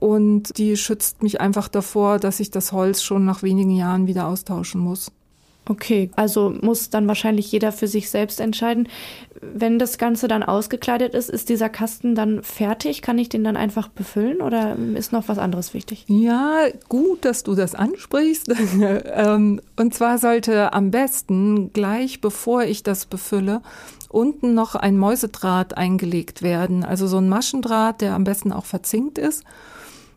und 0.00 0.56
die 0.58 0.76
schützt 0.76 1.22
mich 1.22 1.40
einfach 1.40 1.68
davor, 1.68 2.18
dass 2.18 2.40
ich 2.40 2.50
das 2.50 2.72
Holz 2.72 3.02
schon 3.02 3.24
nach 3.24 3.42
wenigen 3.42 3.74
Jahren 3.74 4.06
wieder 4.06 4.28
austauschen 4.28 4.80
muss. 4.80 5.10
Okay, 5.66 6.10
also 6.14 6.52
muss 6.60 6.90
dann 6.90 7.08
wahrscheinlich 7.08 7.50
jeder 7.50 7.72
für 7.72 7.88
sich 7.88 8.10
selbst 8.10 8.38
entscheiden. 8.38 8.86
Wenn 9.40 9.78
das 9.78 9.96
Ganze 9.96 10.28
dann 10.28 10.42
ausgekleidet 10.42 11.14
ist, 11.14 11.30
ist 11.30 11.48
dieser 11.48 11.70
Kasten 11.70 12.14
dann 12.14 12.42
fertig? 12.42 13.00
Kann 13.00 13.18
ich 13.18 13.30
den 13.30 13.44
dann 13.44 13.56
einfach 13.56 13.88
befüllen 13.88 14.42
oder 14.42 14.76
ist 14.94 15.12
noch 15.12 15.28
was 15.28 15.38
anderes 15.38 15.72
wichtig? 15.72 16.04
Ja, 16.06 16.66
gut, 16.90 17.24
dass 17.24 17.44
du 17.44 17.54
das 17.54 17.74
ansprichst. 17.74 18.52
Ähm, 19.16 19.60
und 19.76 19.94
zwar 19.94 20.18
sollte 20.18 20.72
am 20.72 20.90
besten 20.90 21.72
gleich 21.72 22.20
bevor 22.20 22.64
ich 22.64 22.82
das 22.82 23.06
befülle, 23.06 23.62
unten 24.08 24.54
noch 24.54 24.74
ein 24.74 24.98
Mäusedraht 24.98 25.76
eingelegt 25.76 26.42
werden. 26.42 26.84
Also 26.84 27.06
so 27.06 27.18
ein 27.18 27.28
Maschendraht, 27.28 28.00
der 28.00 28.14
am 28.14 28.24
besten 28.24 28.52
auch 28.52 28.64
verzinkt 28.64 29.18
ist 29.18 29.44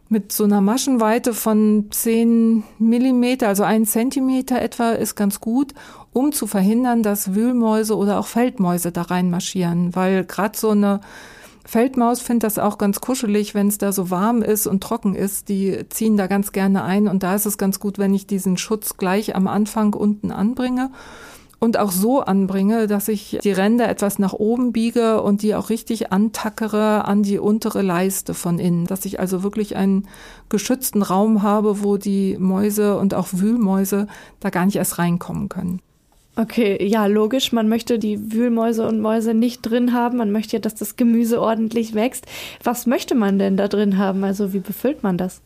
mit 0.10 0.32
so 0.32 0.44
einer 0.46 0.62
Maschenweite 0.62 1.34
von 1.34 1.88
10 1.90 2.64
Millimeter, 2.80 3.48
also 3.48 3.64
ein 3.64 3.86
Zentimeter 3.86 4.62
etwa, 4.62 4.92
ist 4.92 5.16
ganz 5.16 5.42
gut, 5.42 5.74
um 6.14 6.32
zu 6.32 6.48
verhindern, 6.48 7.04
dass 7.04 7.36
Wühlmäuse 7.36 7.96
oder 7.96 8.20
auch 8.20 8.28
Feldmäuse 8.28 8.92
da 8.92 9.04
reinmarschieren. 9.04 9.96
Weil 9.96 10.24
gerade 10.26 10.58
so 10.58 10.70
eine 10.70 11.02
Feldmaus 11.66 12.22
findet 12.22 12.44
das 12.44 12.60
auch 12.60 12.78
ganz 12.78 13.02
kuschelig, 13.02 13.54
wenn 13.54 13.68
es 13.68 13.78
da 13.78 13.92
so 13.92 14.10
warm 14.10 14.42
ist 14.42 14.68
und 14.68 14.82
trocken 14.82 15.16
ist. 15.16 15.50
Die 15.50 15.78
ziehen 15.90 16.16
da 16.16 16.28
ganz 16.28 16.54
gerne 16.54 16.84
ein 16.84 17.08
und 17.08 17.24
da 17.24 17.36
ist 17.36 17.46
es 17.46 17.58
ganz 17.58 17.80
gut, 17.80 17.98
wenn 17.98 18.14
ich 18.14 18.26
diesen 18.26 18.58
Schutz 18.58 18.98
gleich 18.98 19.36
am 19.36 19.48
Anfang 19.48 19.94
unten 19.94 20.32
anbringe 20.32 20.92
und 21.60 21.78
auch 21.78 21.92
so 21.92 22.22
anbringe, 22.22 22.88
dass 22.88 23.08
ich 23.08 23.40
die 23.44 23.52
Ränder 23.52 23.90
etwas 23.90 24.20
nach 24.20 24.34
oben 24.34 24.74
biege 24.74 25.22
und 25.22 25.42
die 25.42 25.56
auch 25.56 25.70
richtig 25.70 26.12
antackere 26.12 27.06
an 27.06 27.24
die 27.24 27.40
untere 27.40 27.82
Leiste 27.82 28.34
von 28.34 28.60
innen, 28.60 28.86
dass 28.86 29.06
ich 29.06 29.20
also 29.20 29.44
wirklich 29.44 29.76
einen 29.76 30.08
geschützten 30.50 31.02
Raum 31.02 31.42
habe, 31.42 31.84
wo 31.84 31.98
die 31.98 32.38
Mäuse 32.38 32.98
und 32.98 33.14
auch 33.14 33.30
Wühlmäuse 33.32 34.08
da 34.40 34.50
gar 34.50 34.66
nicht 34.66 34.76
erst 34.76 35.00
reinkommen 35.00 35.50
können. 35.50 35.82
Okay, 36.40 36.86
ja, 36.86 37.08
logisch. 37.08 37.52
Man 37.52 37.68
möchte 37.68 37.98
die 37.98 38.32
Wühlmäuse 38.32 38.88
und 38.88 39.02
Mäuse 39.02 39.34
nicht 39.34 39.64
drin 39.64 39.94
haben. 39.94 40.18
Man 40.18 40.32
möchte 40.32 40.58
ja, 40.58 40.60
dass 40.60 40.76
das 40.76 40.96
Gemüse 40.96 41.42
ordentlich 41.42 41.96
wächst. 41.96 42.28
Was 42.64 42.86
möchte 42.86 43.16
man 43.16 43.40
denn 43.40 43.58
da 43.58 43.68
drin 43.68 43.98
haben? 43.98 44.24
Also 44.24 44.54
wie 44.54 44.60
befüllt 44.60 45.02
man 45.02 45.18
das? 45.18 45.42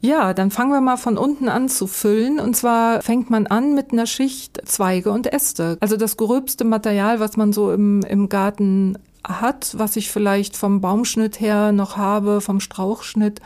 Ja, 0.00 0.34
dann 0.34 0.50
fangen 0.50 0.72
wir 0.72 0.80
mal 0.80 0.96
von 0.96 1.16
unten 1.18 1.48
an 1.48 1.68
zu 1.68 1.86
füllen. 1.86 2.38
Und 2.38 2.56
zwar 2.56 3.02
fängt 3.02 3.30
man 3.30 3.46
an 3.46 3.74
mit 3.74 3.92
einer 3.92 4.06
Schicht 4.06 4.60
Zweige 4.66 5.10
und 5.10 5.32
Äste. 5.32 5.78
Also 5.80 5.96
das 5.96 6.16
gröbste 6.16 6.64
Material, 6.64 7.18
was 7.20 7.36
man 7.36 7.52
so 7.52 7.72
im, 7.72 8.02
im 8.02 8.28
Garten 8.28 8.98
hat, 9.24 9.74
was 9.76 9.96
ich 9.96 10.10
vielleicht 10.10 10.56
vom 10.56 10.80
Baumschnitt 10.80 11.40
her 11.40 11.72
noch 11.72 11.96
habe, 11.96 12.40
vom 12.40 12.60
Strauchschnitt, 12.60 13.40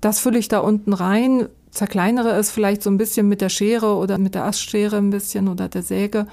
das 0.00 0.18
fülle 0.18 0.38
ich 0.38 0.48
da 0.48 0.58
unten 0.58 0.92
rein, 0.92 1.48
zerkleinere 1.70 2.32
es 2.32 2.50
vielleicht 2.50 2.82
so 2.82 2.90
ein 2.90 2.98
bisschen 2.98 3.28
mit 3.28 3.40
der 3.40 3.48
Schere 3.48 3.96
oder 3.96 4.18
mit 4.18 4.34
der 4.34 4.44
Astschere 4.44 4.96
ein 4.96 5.10
bisschen 5.10 5.48
oder 5.48 5.68
der 5.68 5.82
Säge 5.82 6.26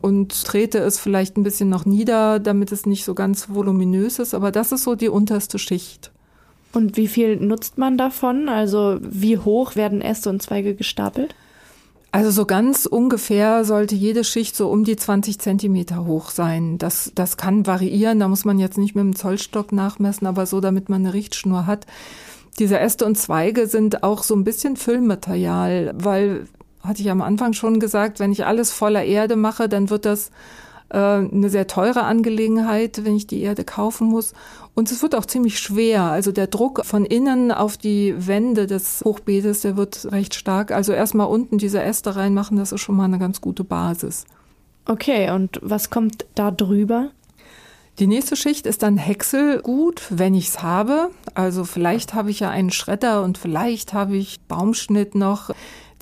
und 0.00 0.44
trete 0.44 0.78
es 0.78 0.98
vielleicht 0.98 1.36
ein 1.36 1.42
bisschen 1.42 1.68
noch 1.68 1.84
nieder, 1.84 2.38
damit 2.38 2.72
es 2.72 2.86
nicht 2.86 3.04
so 3.04 3.14
ganz 3.14 3.48
voluminös 3.50 4.18
ist. 4.18 4.34
Aber 4.34 4.50
das 4.50 4.72
ist 4.72 4.84
so 4.84 4.94
die 4.94 5.08
unterste 5.08 5.58
Schicht. 5.58 6.13
Und 6.74 6.96
wie 6.96 7.08
viel 7.08 7.36
nutzt 7.36 7.78
man 7.78 7.96
davon? 7.96 8.48
Also 8.48 8.98
wie 9.00 9.38
hoch 9.38 9.76
werden 9.76 10.00
Äste 10.00 10.28
und 10.30 10.42
Zweige 10.42 10.74
gestapelt? 10.74 11.34
Also 12.14 12.30
so 12.30 12.46
ganz 12.46 12.86
ungefähr 12.86 13.64
sollte 13.64 13.96
jede 13.96 14.22
Schicht 14.22 14.54
so 14.54 14.68
um 14.68 14.84
die 14.84 14.94
20 14.94 15.40
Zentimeter 15.40 16.06
hoch 16.06 16.30
sein. 16.30 16.78
Das, 16.78 17.10
das 17.14 17.36
kann 17.36 17.66
variieren, 17.66 18.20
da 18.20 18.28
muss 18.28 18.44
man 18.44 18.60
jetzt 18.60 18.78
nicht 18.78 18.94
mit 18.94 19.02
dem 19.02 19.16
Zollstock 19.16 19.72
nachmessen, 19.72 20.26
aber 20.28 20.46
so, 20.46 20.60
damit 20.60 20.88
man 20.88 21.00
eine 21.00 21.12
Richtschnur 21.12 21.66
hat. 21.66 21.86
Diese 22.60 22.78
Äste 22.78 23.04
und 23.04 23.18
Zweige 23.18 23.66
sind 23.66 24.04
auch 24.04 24.22
so 24.22 24.36
ein 24.36 24.44
bisschen 24.44 24.76
Füllmaterial, 24.76 25.92
weil, 25.96 26.46
hatte 26.84 27.02
ich 27.02 27.10
am 27.10 27.20
Anfang 27.20 27.52
schon 27.52 27.80
gesagt, 27.80 28.20
wenn 28.20 28.30
ich 28.30 28.46
alles 28.46 28.70
voller 28.70 29.02
Erde 29.02 29.34
mache, 29.34 29.68
dann 29.68 29.90
wird 29.90 30.04
das 30.04 30.30
äh, 30.90 30.98
eine 30.98 31.50
sehr 31.50 31.66
teure 31.66 32.02
Angelegenheit, 32.02 33.04
wenn 33.04 33.16
ich 33.16 33.26
die 33.26 33.42
Erde 33.42 33.64
kaufen 33.64 34.08
muss. 34.08 34.32
Und 34.74 34.90
es 34.90 35.02
wird 35.02 35.14
auch 35.14 35.26
ziemlich 35.26 35.58
schwer. 35.58 36.02
Also 36.02 36.32
der 36.32 36.46
Druck 36.46 36.84
von 36.84 37.04
innen 37.04 37.52
auf 37.52 37.76
die 37.76 38.14
Wände 38.16 38.66
des 38.66 39.02
Hochbeetes, 39.04 39.62
der 39.62 39.76
wird 39.76 40.10
recht 40.10 40.34
stark. 40.34 40.72
Also 40.72 40.92
erstmal 40.92 41.28
unten 41.28 41.58
diese 41.58 41.82
Äste 41.82 42.16
reinmachen, 42.16 42.56
das 42.56 42.72
ist 42.72 42.80
schon 42.80 42.96
mal 42.96 43.04
eine 43.04 43.18
ganz 43.18 43.40
gute 43.40 43.64
Basis. 43.64 44.24
Okay, 44.86 45.30
und 45.30 45.60
was 45.62 45.90
kommt 45.90 46.26
da 46.34 46.50
drüber? 46.50 47.10
Die 48.00 48.08
nächste 48.08 48.34
Schicht 48.34 48.66
ist 48.66 48.82
dann 48.82 48.96
Häckselgut, 48.96 50.02
wenn 50.10 50.34
ich 50.34 50.48
es 50.48 50.62
habe. 50.62 51.10
Also 51.34 51.64
vielleicht 51.64 52.12
habe 52.12 52.30
ich 52.30 52.40
ja 52.40 52.50
einen 52.50 52.72
Schredder 52.72 53.22
und 53.22 53.38
vielleicht 53.38 53.92
habe 53.92 54.16
ich 54.16 54.40
Baumschnitt 54.42 55.14
noch, 55.14 55.50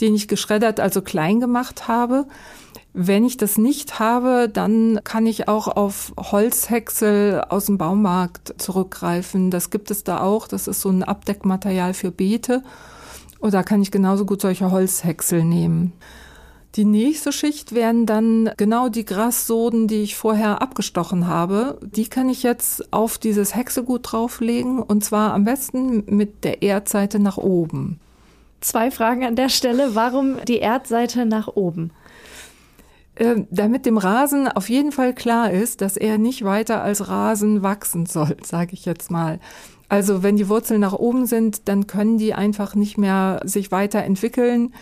den 0.01 0.15
ich 0.15 0.27
geschreddert, 0.27 0.81
also 0.81 1.03
klein 1.03 1.39
gemacht 1.39 1.89
habe. 1.89 2.27
Wenn 2.95 3.25
ich 3.25 3.39
das 3.39 3.57
nicht 3.57 3.99
habe, 3.99 4.51
dann 4.53 5.01
kann 5.03 5.27
ich 5.27 5.49
auch 5.49 5.69
auf 5.69 6.13
Holzhäcksel 6.19 7.43
aus 7.49 7.67
dem 7.67 7.79
Baumarkt 7.79 8.55
zurückgreifen. 8.59 9.51
Das 9.51 9.71
gibt 9.71 9.91
es 9.91 10.05
da 10.05 10.21
auch. 10.21 10.47
Das 10.47 10.69
ist 10.69 10.83
so 10.83 10.91
ein 10.91 11.03
Abdeckmaterial 11.03 11.95
für 11.95 12.11
Beete. 12.11 12.63
Oder 13.41 13.65
kann 13.65 13.81
ich 13.81 13.91
genauso 13.91 14.27
gut 14.27 14.43
solche 14.43 14.71
Holzhäcksel 14.71 15.43
nehmen. 15.43 15.93
Die 16.77 16.85
nächste 16.85 17.33
Schicht 17.33 17.75
wären 17.75 18.07
dann 18.07 18.51
genau 18.57 18.89
die 18.89 19.05
Grassoden, 19.05 19.89
die 19.89 20.03
ich 20.03 20.17
vorher 20.17 20.63
abgestochen 20.63 21.27
habe. 21.27 21.79
Die 21.83 22.09
kann 22.09 22.29
ich 22.29 22.43
jetzt 22.43 22.93
auf 22.93 23.19
dieses 23.19 23.55
Häckselgut 23.55 24.13
drauflegen 24.13 24.79
und 24.79 25.05
zwar 25.05 25.35
am 25.35 25.45
besten 25.45 26.05
mit 26.07 26.45
der 26.45 26.63
Erdseite 26.63 27.19
nach 27.19 27.37
oben. 27.37 28.01
Zwei 28.61 28.91
Fragen 28.91 29.25
an 29.25 29.37
der 29.37 29.49
Stelle. 29.49 29.95
Warum 29.95 30.37
die 30.47 30.59
Erdseite 30.59 31.27
nach 31.27 31.49
oben? 31.49 31.91
Äh, 33.23 33.45
damit 33.51 33.87
dem 33.87 33.99
Rasen 33.99 34.49
auf 34.49 34.69
jeden 34.69 34.91
Fall 34.91 35.15
klar 35.15 35.53
ist, 35.53 35.81
dass 35.81 35.97
er 35.97 36.19
nicht 36.19 36.45
weiter 36.45 36.83
als 36.83 37.09
Rasen 37.09 37.63
wachsen 37.63 38.07
soll, 38.07 38.37
sage 38.43 38.73
ich 38.73 38.85
jetzt 38.85 39.13
mal. 39.13 39.39
Also 39.89 40.25
wenn 40.25 40.37
die 40.37 40.49
Wurzeln 40.49 40.81
nach 40.81 40.95
oben 40.95 41.27
sind, 41.27 41.69
dann 41.69 41.87
können 41.87 42.19
die 42.19 42.35
einfach 42.35 42.75
nicht 42.75 42.99
mehr 42.99 43.41
sich 43.45 43.71
weiterentwickeln. 43.71 44.75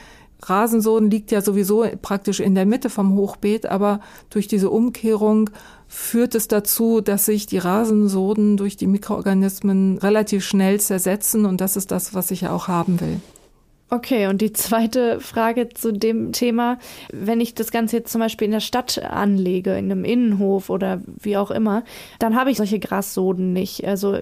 Rasensoden 0.43 1.11
liegt 1.11 1.33
ja 1.33 1.43
sowieso 1.43 1.85
praktisch 2.01 2.41
in 2.41 2.55
der 2.55 2.65
Mitte 2.65 2.89
vom 2.89 3.15
Hochbeet, 3.15 3.67
aber 3.67 4.01
durch 4.31 4.49
diese 4.49 4.71
Umkehrung 4.71 5.51
führt 5.87 6.35
es 6.35 6.49
dazu, 6.49 7.03
dass 7.03 7.27
sich 7.27 7.45
die 7.45 7.59
Rasensoden 7.59 8.57
durch 8.57 8.79
die 8.79 8.87
Mikroorganismen 8.87 9.99
relativ 9.99 10.47
schnell 10.47 10.81
zersetzen 10.81 11.45
und 11.45 11.61
das 11.61 11.77
ist 11.77 11.91
das, 11.91 12.15
was 12.15 12.31
ich 12.31 12.43
ja 12.43 12.53
auch 12.53 12.69
haben 12.69 13.01
will. 13.01 13.21
Okay, 13.93 14.29
und 14.29 14.41
die 14.41 14.53
zweite 14.53 15.19
Frage 15.19 15.69
zu 15.69 15.93
dem 15.93 16.31
Thema, 16.31 16.79
wenn 17.13 17.41
ich 17.41 17.55
das 17.55 17.73
Ganze 17.73 17.97
jetzt 17.97 18.13
zum 18.13 18.21
Beispiel 18.21 18.45
in 18.45 18.53
der 18.53 18.61
Stadt 18.61 19.03
anlege, 19.03 19.77
in 19.77 19.91
einem 19.91 20.05
Innenhof 20.05 20.71
oder 20.71 21.01
wie 21.21 21.37
auch 21.37 21.51
immer, 21.51 21.83
dann 22.21 22.37
habe 22.37 22.53
ich 22.53 22.57
solche 22.57 22.79
Grassoden 22.79 23.53
nicht. 23.53 23.85
Also 23.85 24.19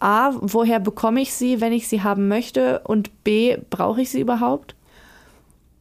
A, 0.00 0.32
woher 0.38 0.80
bekomme 0.80 1.22
ich 1.22 1.32
sie, 1.32 1.62
wenn 1.62 1.72
ich 1.72 1.88
sie 1.88 2.02
haben 2.02 2.28
möchte? 2.28 2.80
Und 2.80 3.24
B, 3.24 3.56
brauche 3.70 4.02
ich 4.02 4.10
sie 4.10 4.20
überhaupt? 4.20 4.74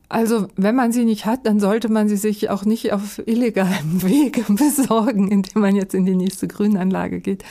Also, 0.08 0.48
wenn 0.56 0.76
man 0.76 0.92
sie 0.94 1.04
nicht 1.04 1.26
hat, 1.26 1.46
dann 1.46 1.60
sollte 1.60 1.90
man 1.90 2.08
sie 2.08 2.18
sich 2.18 2.50
auch 2.52 2.64
nicht 2.64 2.94
auf 2.94 3.20
illegalem 3.26 4.02
Wege 4.04 4.46
besorgen, 4.48 5.30
indem 5.30 5.62
man 5.62 5.76
jetzt 5.76 5.94
in 5.94 6.06
die 6.06 6.16
nächste 6.16 6.48
Grünanlage 6.48 7.20
geht. 7.20 7.44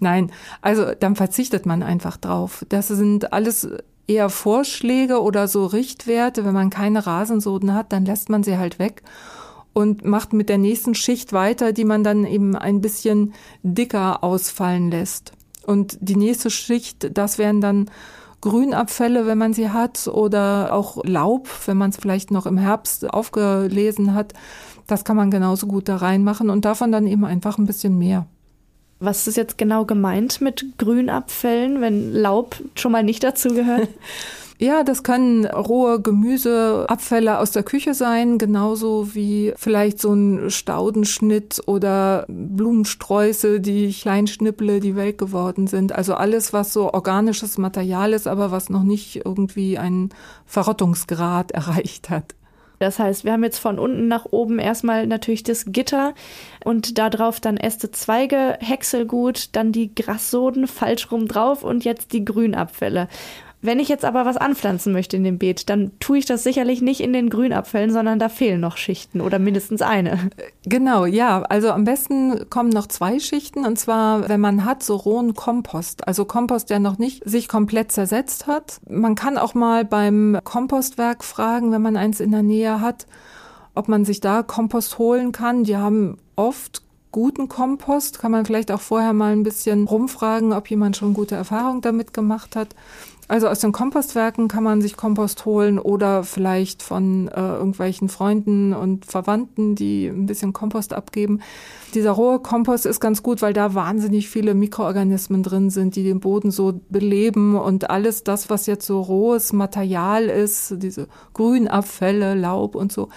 Nein, 0.00 0.32
also 0.60 0.92
dann 0.98 1.16
verzichtet 1.16 1.64
man 1.64 1.82
einfach 1.82 2.18
drauf. 2.18 2.66
Das 2.68 2.88
sind 2.88 3.32
alles 3.32 3.68
eher 4.08 4.30
Vorschläge 4.30 5.22
oder 5.22 5.46
so 5.46 5.66
Richtwerte. 5.66 6.44
Wenn 6.44 6.54
man 6.54 6.70
keine 6.70 7.06
Rasensoden 7.06 7.74
hat, 7.74 7.92
dann 7.92 8.04
lässt 8.04 8.28
man 8.28 8.42
sie 8.42 8.58
halt 8.58 8.80
weg 8.80 9.02
und 9.72 10.04
macht 10.04 10.32
mit 10.32 10.48
der 10.48 10.58
nächsten 10.58 10.96
Schicht 10.96 11.32
weiter, 11.32 11.72
die 11.72 11.84
man 11.84 12.02
dann 12.02 12.24
eben 12.24 12.56
ein 12.56 12.80
bisschen 12.80 13.34
dicker 13.62 14.24
ausfallen 14.24 14.90
lässt. 14.90 15.32
Und 15.64 15.98
die 16.00 16.16
nächste 16.16 16.50
Schicht, 16.50 17.16
das 17.16 17.38
wären 17.38 17.60
dann 17.60 17.90
Grünabfälle, 18.40 19.26
wenn 19.26 19.38
man 19.38 19.52
sie 19.52 19.70
hat, 19.70 20.08
oder 20.08 20.72
auch 20.72 21.04
Laub, 21.04 21.48
wenn 21.66 21.76
man 21.76 21.90
es 21.90 21.96
vielleicht 21.96 22.30
noch 22.30 22.46
im 22.46 22.56
Herbst 22.56 23.08
aufgelesen 23.12 24.14
hat. 24.14 24.32
Das 24.86 25.04
kann 25.04 25.16
man 25.16 25.30
genauso 25.30 25.66
gut 25.66 25.88
da 25.88 25.96
reinmachen 25.96 26.48
und 26.48 26.64
davon 26.64 26.90
dann 26.90 27.06
eben 27.06 27.24
einfach 27.24 27.58
ein 27.58 27.66
bisschen 27.66 27.98
mehr. 27.98 28.26
Was 29.00 29.26
ist 29.26 29.36
jetzt 29.36 29.58
genau 29.58 29.84
gemeint 29.84 30.40
mit 30.40 30.64
Grünabfällen, 30.78 31.80
wenn 31.80 32.12
Laub 32.12 32.56
schon 32.74 32.92
mal 32.92 33.04
nicht 33.04 33.22
dazu 33.22 33.50
gehört? 33.50 33.88
Ja, 34.60 34.82
das 34.82 35.04
können 35.04 35.46
rohe 35.46 36.02
Gemüseabfälle 36.02 37.38
aus 37.38 37.52
der 37.52 37.62
Küche 37.62 37.94
sein, 37.94 38.38
genauso 38.38 39.14
wie 39.14 39.52
vielleicht 39.56 40.00
so 40.00 40.12
ein 40.12 40.50
Staudenschnitt 40.50 41.62
oder 41.66 42.24
Blumensträuße, 42.26 43.60
die 43.60 43.92
Kleinschnipple, 43.92 44.80
die 44.80 44.96
welk 44.96 45.16
geworden 45.16 45.68
sind. 45.68 45.92
Also 45.92 46.14
alles, 46.14 46.52
was 46.52 46.72
so 46.72 46.92
organisches 46.92 47.56
Material 47.56 48.12
ist, 48.12 48.26
aber 48.26 48.50
was 48.50 48.68
noch 48.68 48.82
nicht 48.82 49.24
irgendwie 49.24 49.78
einen 49.78 50.10
Verrottungsgrad 50.44 51.52
erreicht 51.52 52.10
hat. 52.10 52.34
Das 52.78 52.98
heißt, 52.98 53.24
wir 53.24 53.32
haben 53.32 53.44
jetzt 53.44 53.58
von 53.58 53.78
unten 53.78 54.08
nach 54.08 54.26
oben 54.30 54.58
erstmal 54.58 55.06
natürlich 55.06 55.42
das 55.42 55.66
Gitter 55.66 56.14
und 56.64 56.98
darauf 56.98 57.40
dann 57.40 57.56
Äste, 57.56 57.90
Zweige, 57.90 58.56
Häckselgut, 58.60 59.56
dann 59.56 59.72
die 59.72 59.94
Grassoden 59.94 60.66
falsch 60.66 61.10
rum 61.10 61.26
drauf 61.26 61.64
und 61.64 61.84
jetzt 61.84 62.12
die 62.12 62.24
Grünabfälle. 62.24 63.08
Wenn 63.60 63.80
ich 63.80 63.88
jetzt 63.88 64.04
aber 64.04 64.24
was 64.24 64.36
anpflanzen 64.36 64.92
möchte 64.92 65.16
in 65.16 65.24
dem 65.24 65.38
Beet, 65.38 65.68
dann 65.68 65.90
tue 65.98 66.18
ich 66.18 66.26
das 66.26 66.44
sicherlich 66.44 66.80
nicht 66.80 67.00
in 67.00 67.12
den 67.12 67.28
Grünabfällen, 67.28 67.90
sondern 67.90 68.20
da 68.20 68.28
fehlen 68.28 68.60
noch 68.60 68.76
Schichten 68.76 69.20
oder 69.20 69.40
mindestens 69.40 69.82
eine. 69.82 70.30
Genau, 70.64 71.06
ja. 71.06 71.42
Also 71.42 71.70
am 71.70 71.84
besten 71.84 72.48
kommen 72.50 72.68
noch 72.68 72.86
zwei 72.86 73.18
Schichten 73.18 73.64
und 73.64 73.76
zwar, 73.78 74.28
wenn 74.28 74.40
man 74.40 74.64
hat, 74.64 74.84
so 74.84 74.94
rohen 74.94 75.34
Kompost. 75.34 76.06
Also 76.06 76.24
Kompost, 76.24 76.70
der 76.70 76.78
noch 76.78 76.98
nicht 76.98 77.28
sich 77.28 77.48
komplett 77.48 77.90
zersetzt 77.90 78.46
hat. 78.46 78.80
Man 78.88 79.16
kann 79.16 79.38
auch 79.38 79.54
mal 79.54 79.84
beim 79.84 80.38
Kompostwerk 80.44 81.24
fragen, 81.24 81.72
wenn 81.72 81.82
man 81.82 81.96
eins 81.96 82.20
in 82.20 82.30
der 82.30 82.42
Nähe 82.42 82.80
hat, 82.80 83.06
ob 83.74 83.88
man 83.88 84.04
sich 84.04 84.20
da 84.20 84.44
Kompost 84.44 84.98
holen 84.98 85.32
kann. 85.32 85.64
Die 85.64 85.76
haben 85.76 86.18
oft 86.36 86.82
guten 87.10 87.48
Kompost. 87.48 88.20
Kann 88.20 88.30
man 88.30 88.46
vielleicht 88.46 88.70
auch 88.70 88.80
vorher 88.80 89.12
mal 89.12 89.32
ein 89.32 89.42
bisschen 89.42 89.88
rumfragen, 89.88 90.52
ob 90.52 90.70
jemand 90.70 90.96
schon 90.96 91.14
gute 91.14 91.34
Erfahrungen 91.34 91.80
damit 91.80 92.12
gemacht 92.12 92.54
hat. 92.54 92.74
Also 93.28 93.46
aus 93.46 93.58
den 93.58 93.72
Kompostwerken 93.72 94.48
kann 94.48 94.64
man 94.64 94.80
sich 94.80 94.96
Kompost 94.96 95.44
holen 95.44 95.78
oder 95.78 96.24
vielleicht 96.24 96.82
von 96.82 97.28
äh, 97.28 97.38
irgendwelchen 97.38 98.08
Freunden 98.08 98.72
und 98.72 99.04
Verwandten, 99.04 99.74
die 99.74 100.06
ein 100.06 100.24
bisschen 100.24 100.54
Kompost 100.54 100.94
abgeben. 100.94 101.40
Dieser 101.92 102.12
rohe 102.12 102.38
Kompost 102.40 102.86
ist 102.86 103.00
ganz 103.00 103.22
gut, 103.22 103.42
weil 103.42 103.52
da 103.52 103.74
wahnsinnig 103.74 104.30
viele 104.30 104.54
Mikroorganismen 104.54 105.42
drin 105.42 105.68
sind, 105.68 105.94
die 105.94 106.04
den 106.04 106.20
Boden 106.20 106.50
so 106.50 106.80
beleben 106.88 107.54
und 107.54 107.90
alles 107.90 108.24
das, 108.24 108.48
was 108.48 108.64
jetzt 108.64 108.86
so 108.86 109.02
rohes 109.02 109.52
Material 109.52 110.24
ist, 110.24 110.76
diese 110.78 111.06
Grünabfälle, 111.34 112.34
Laub 112.34 112.74
und 112.74 112.92
so, 112.92 113.10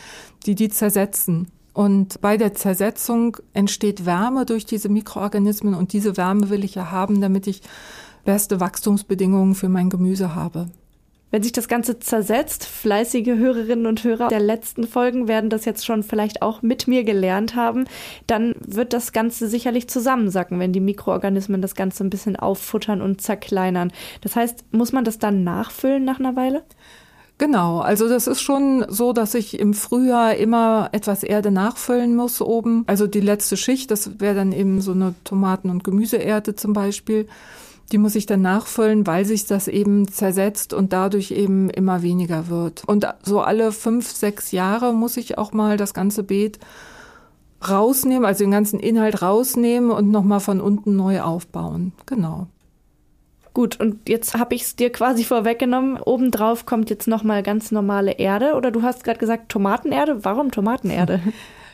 die 0.46 0.56
die 0.56 0.68
zersetzen. 0.68 1.48
Und 1.74 2.20
bei 2.20 2.36
der 2.36 2.54
Zersetzung 2.54 3.38
entsteht 3.54 4.06
Wärme 4.06 4.46
durch 4.46 4.66
diese 4.66 4.90
Mikroorganismen 4.90 5.74
und 5.74 5.94
diese 5.94 6.18
Wärme 6.18 6.50
will 6.50 6.66
ich 6.66 6.76
ja 6.76 6.92
haben, 6.92 7.22
damit 7.22 7.48
ich 7.48 7.62
beste 8.26 8.60
Wachstumsbedingungen 8.60 9.56
für 9.56 9.70
mein 9.70 9.90
Gemüse 9.90 10.36
habe. 10.36 10.68
Wenn 11.32 11.44
sich 11.44 11.54
das 11.54 11.70
Ganze 11.70 11.98
zersetzt, 11.98 12.66
fleißige 12.66 13.38
Hörerinnen 13.38 13.86
und 13.86 14.04
Hörer 14.04 14.28
der 14.28 14.42
letzten 14.42 14.86
Folgen 14.86 15.30
werden 15.30 15.50
das 15.50 15.64
jetzt 15.64 15.86
schon 15.86 16.04
vielleicht 16.04 16.42
auch 16.42 16.62
mit 16.62 16.90
mir 16.90 17.06
gelernt 17.06 17.56
haben, 17.56 17.86
dann 18.28 18.54
wird 18.60 18.92
das 18.92 19.14
Ganze 19.14 19.48
sicherlich 19.48 19.88
zusammensacken, 19.88 20.60
wenn 20.60 20.74
die 20.74 20.82
Mikroorganismen 20.82 21.62
das 21.62 21.74
Ganze 21.74 22.04
ein 22.04 22.10
bisschen 22.10 22.36
auffuttern 22.36 23.02
und 23.02 23.22
zerkleinern. 23.22 23.94
Das 24.20 24.36
heißt, 24.36 24.66
muss 24.74 24.92
man 24.92 25.06
das 25.06 25.20
dann 25.20 25.46
nachfüllen 25.46 26.04
nach 26.04 26.20
einer 26.20 26.36
Weile? 26.36 26.64
Genau, 27.38 27.80
also 27.80 28.10
das 28.10 28.28
ist 28.28 28.42
schon 28.42 28.86
so, 28.90 29.14
dass 29.14 29.34
ich 29.34 29.58
im 29.58 29.74
Frühjahr 29.74 30.36
immer 30.36 30.90
etwas 30.92 31.24
Erde 31.24 31.50
nachfüllen 31.50 32.16
muss 32.16 32.42
oben. 32.42 32.84
Also 32.88 33.08
die 33.08 33.22
letzte 33.22 33.56
Schicht, 33.56 33.90
das 33.90 34.20
wäre 34.20 34.36
dann 34.36 34.52
eben 34.52 34.82
so 34.82 34.92
eine 34.92 35.16
Tomaten- 35.24 35.70
und 35.70 35.84
Gemüseerde 35.84 36.56
zum 36.56 36.74
Beispiel. 36.74 37.28
Die 37.92 37.98
muss 37.98 38.16
ich 38.16 38.26
dann 38.26 38.42
nachfüllen, 38.42 39.06
weil 39.06 39.26
sich 39.26 39.46
das 39.46 39.68
eben 39.68 40.08
zersetzt 40.08 40.74
und 40.74 40.94
dadurch 40.94 41.32
eben 41.32 41.70
immer 41.70 42.02
weniger 42.02 42.48
wird. 42.48 42.84
Und 42.88 43.08
so 43.24 43.42
alle 43.42 43.72
fünf, 43.72 44.10
sechs 44.10 44.52
Jahre 44.52 44.94
muss 44.94 45.18
ich 45.18 45.38
auch 45.38 45.52
mal 45.52 45.78
das 45.78 45.94
ganze 45.94 46.24
Beet 46.24 46.60
rausnehmen, 47.68 48.26
also 48.26 48.44
den 48.44 48.52
ganzen 48.52 48.80
Inhalt 48.80 49.22
rausnehmen 49.22 49.92
und 49.92 50.10
nochmal 50.10 50.40
von 50.40 50.62
unten 50.62 50.96
neu 50.96 51.22
aufbauen. 51.22 51.94
Genau. 52.06 52.48
Gut, 53.54 53.80
und 53.80 54.08
jetzt 54.08 54.38
habe 54.38 54.56
ich 54.56 54.62
es 54.62 54.76
dir 54.78 54.92
quasi 54.92 55.26
vorweggenommen. 55.26 55.98
Obendrauf 55.98 56.66
kommt 56.66 56.90
jetzt 56.90 57.08
nochmal 57.08 57.44
ganz 57.44 57.72
normale 57.72 58.14
Erde. 58.14 58.56
Oder 58.56 58.72
du 58.72 58.82
hast 58.82 59.04
gerade 59.04 59.20
gesagt 59.20 59.50
Tomatenerde. 59.50 60.24
Warum 60.24 60.52
Tomatenerde? 60.52 61.22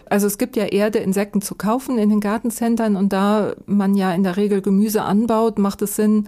Also 0.10 0.28
es 0.28 0.38
gibt 0.38 0.56
ja 0.56 0.66
Erde 0.66 1.00
in 1.00 1.14
Säcken 1.14 1.42
zu 1.42 1.56
kaufen 1.56 1.98
in 1.98 2.10
den 2.10 2.20
Gartencentern 2.20 2.96
und 2.96 3.14
da 3.14 3.54
man 3.66 3.96
ja 3.96 4.14
in 4.14 4.24
der 4.24 4.38
Regel 4.38 4.62
Gemüse 4.62 5.04
anbaut, 5.04 5.60
macht 5.60 5.82
es 5.82 5.96
Sinn, 5.96 6.28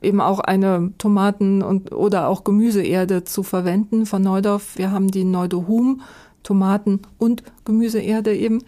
eben 0.00 0.20
auch 0.20 0.40
eine 0.40 0.92
Tomaten- 0.98 1.62
und 1.62 1.92
oder 1.92 2.28
auch 2.28 2.44
Gemüseerde 2.44 3.24
zu 3.24 3.42
verwenden 3.42 4.06
von 4.06 4.22
Neudorf. 4.22 4.76
Wir 4.76 4.90
haben 4.90 5.08
die 5.08 5.24
Neudohum, 5.24 6.02
Tomaten- 6.42 7.02
und 7.18 7.42
Gemüseerde 7.64 8.34
eben. 8.34 8.62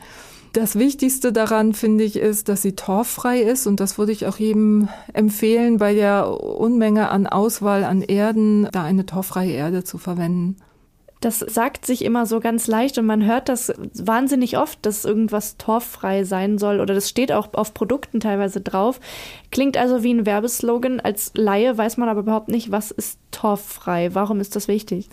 Das 0.53 0.77
Wichtigste 0.77 1.33
daran, 1.33 1.75
finde 1.75 2.03
ich, 2.03 2.17
ist, 2.17 2.49
dass 2.49 2.63
sie 2.63 2.73
torffrei 2.73 3.41
ist 3.41 3.69
und 3.69 3.79
das 3.79 3.99
würde 3.99 4.11
ich 4.11 4.27
auch 4.27 4.37
jedem 4.37 4.89
empfehlen, 5.13 5.77
bei 5.77 5.95
der 5.95 6.29
Unmenge 6.43 7.09
an 7.09 7.29
Auswahl 7.29 7.85
an 7.85 8.03
Erden, 8.03 8.69
da 8.73 8.83
eine 8.83 9.07
torffreie 9.07 9.53
Erde 9.53 9.85
zu 9.85 9.97
verwenden. 9.97 10.57
Das 11.21 11.41
sagt 11.41 11.85
sich 11.85 12.03
immer 12.03 12.25
so 12.25 12.41
ganz 12.41 12.67
leicht 12.67 12.97
und 12.97 13.05
man 13.05 13.25
hört 13.27 13.51
das 13.51 13.73
wahnsinnig 13.95 14.57
oft, 14.57 14.79
dass 14.87 15.05
irgendwas 15.05 15.59
torffrei 15.59 16.25
sein 16.25 16.57
soll 16.57 16.81
oder 16.81 16.95
das 16.95 17.11
steht 17.11 17.31
auch 17.31 17.53
auf 17.53 17.75
Produkten 17.75 18.21
teilweise 18.21 18.63
drauf. 18.63 19.01
Klingt 19.51 19.77
also 19.77 20.03
wie 20.03 20.15
ein 20.15 20.25
Werbeslogan. 20.25 20.99
Als 20.99 21.33
Laie 21.35 21.77
weiß 21.77 21.99
man 21.99 22.09
aber 22.09 22.21
überhaupt 22.21 22.49
nicht, 22.49 22.71
was 22.71 22.91
ist 22.91 23.19
torffrei. 23.33 24.15
Warum 24.15 24.41
ist 24.41 24.57
das 24.57 24.67
wichtig? 24.67 25.11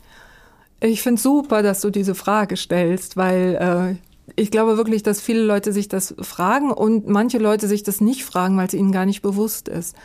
Ich 0.79 1.01
finde 1.01 1.21
super, 1.21 1.61
dass 1.61 1.81
du 1.81 1.89
diese 1.89 2.15
Frage 2.15 2.55
stellst, 2.55 3.17
weil 3.17 3.97
äh, 3.99 4.07
ich 4.35 4.51
glaube 4.51 4.77
wirklich, 4.77 5.03
dass 5.03 5.21
viele 5.21 5.43
Leute 5.43 5.73
sich 5.73 5.87
das 5.87 6.15
fragen 6.21 6.71
und 6.71 7.07
manche 7.07 7.37
Leute 7.37 7.67
sich 7.67 7.83
das 7.83 8.01
nicht 8.01 8.23
fragen, 8.23 8.57
weil 8.57 8.67
es 8.67 8.73
ihnen 8.73 8.91
gar 8.91 9.05
nicht 9.05 9.21
bewusst 9.21 9.67
ist. 9.67 9.95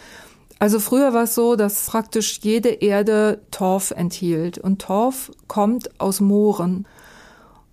Also 0.62 0.78
früher 0.78 1.12
war 1.12 1.24
es 1.24 1.34
so, 1.34 1.56
dass 1.56 1.86
praktisch 1.86 2.38
jede 2.40 2.68
Erde 2.68 3.40
Torf 3.50 3.90
enthielt. 3.90 4.58
Und 4.58 4.80
Torf 4.80 5.32
kommt 5.48 6.00
aus 6.00 6.20
Mooren. 6.20 6.86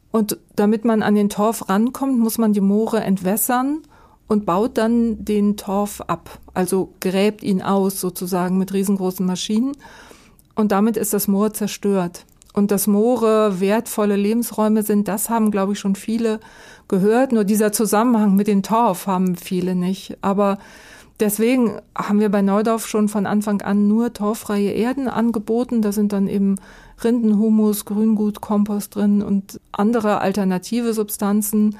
Und 0.09 0.39
damit 0.55 0.85
man 0.85 1.03
an 1.03 1.13
den 1.13 1.29
Torf 1.29 1.69
rankommt, 1.69 2.17
muss 2.17 2.39
man 2.39 2.51
die 2.51 2.61
Moore 2.61 3.01
entwässern 3.01 3.83
und 4.27 4.47
baut 4.47 4.79
dann 4.79 5.23
den 5.23 5.55
Torf 5.55 6.01
ab. 6.07 6.39
Also 6.55 6.91
gräbt 6.99 7.43
ihn 7.43 7.61
aus 7.61 8.01
sozusagen 8.01 8.57
mit 8.57 8.73
riesengroßen 8.73 9.23
Maschinen. 9.23 9.77
Und 10.55 10.71
damit 10.71 10.97
ist 10.97 11.13
das 11.13 11.27
Moor 11.27 11.53
zerstört. 11.53 12.25
Und 12.53 12.71
dass 12.71 12.87
Moore 12.87 13.59
wertvolle 13.59 14.15
Lebensräume 14.15 14.81
sind, 14.81 15.07
das 15.07 15.29
haben, 15.29 15.51
glaube 15.51 15.73
ich, 15.73 15.79
schon 15.79 15.93
viele 15.93 16.39
gehört. 16.87 17.33
Nur 17.33 17.43
dieser 17.43 17.71
Zusammenhang 17.71 18.35
mit 18.35 18.47
dem 18.47 18.63
Torf 18.63 19.05
haben 19.05 19.35
viele 19.35 19.75
nicht. 19.75 20.17
Aber 20.21 20.57
Deswegen 21.19 21.81
haben 21.95 22.21
wir 22.21 22.29
bei 22.29 22.41
Neudorf 22.41 22.87
schon 22.87 23.09
von 23.09 23.25
Anfang 23.25 23.61
an 23.61 23.89
nur 23.89 24.13
torffreie 24.13 24.71
Erden 24.71 25.09
angeboten. 25.09 25.81
Da 25.81 25.91
sind 25.91 26.13
dann 26.13 26.27
eben 26.27 26.55
Rindenhumus, 27.03 27.83
Grüngut, 27.83 28.39
Kompost 28.39 28.95
drin 28.95 29.21
und 29.21 29.59
andere 29.73 30.21
alternative 30.21 30.93
Substanzen. 30.93 31.77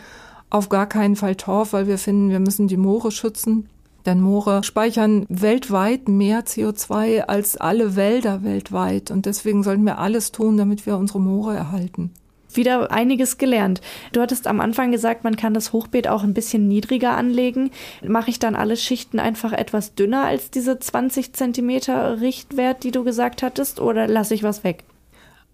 Auf 0.49 0.67
gar 0.67 0.88
keinen 0.88 1.15
Fall 1.15 1.36
Torf, 1.36 1.71
weil 1.71 1.88
wir 1.88 1.97
finden, 1.97 2.32
wir 2.32 2.39
müssen 2.39 2.67
die 2.67 2.78
Moore 2.78 3.12
schützen. 3.12 3.69
Denn 4.06 4.19
Moore 4.19 4.63
speichern 4.63 5.25
weltweit 5.30 6.10
mehr 6.10 6.43
CO2 6.45 7.21
als 7.21 7.56
alle 7.56 7.95
Wälder 7.95 8.43
weltweit. 8.43 9.10
Und 9.10 9.25
deswegen 9.25 9.63
sollten 9.63 9.86
wir 9.86 9.99
alles 9.99 10.34
tun, 10.34 10.58
damit 10.58 10.86
wir 10.86 10.97
unsere 10.97 11.21
Moore 11.21 11.56
erhalten 11.56 12.12
wieder 12.60 12.91
einiges 12.91 13.39
gelernt. 13.39 13.82
Du 14.12 14.22
hattest 14.22 14.45
am 14.45 14.60
Anfang 14.62 14.91
gesagt, 14.91 15.24
man 15.24 15.36
kann 15.36 15.56
das 15.56 15.74
Hochbeet 15.74 16.08
auch 16.08 16.24
ein 16.24 16.36
bisschen 16.36 16.67
niedriger 16.67 17.17
anlegen. 17.17 17.72
Mache 18.06 18.30
ich 18.30 18.38
dann 18.38 18.56
alle 18.56 18.78
Schichten 18.78 19.19
einfach 19.19 19.54
etwas 19.54 19.95
dünner 19.95 20.26
als 20.26 20.52
diese 20.52 20.78
20 20.78 21.34
Zentimeter 21.34 22.22
Richtwert, 22.22 22.84
die 22.84 22.91
du 22.91 23.04
gesagt 23.04 23.41
hattest, 23.41 23.80
oder 23.80 24.08
lasse 24.08 24.36
ich 24.36 24.43
was 24.43 24.63
weg? 24.63 24.84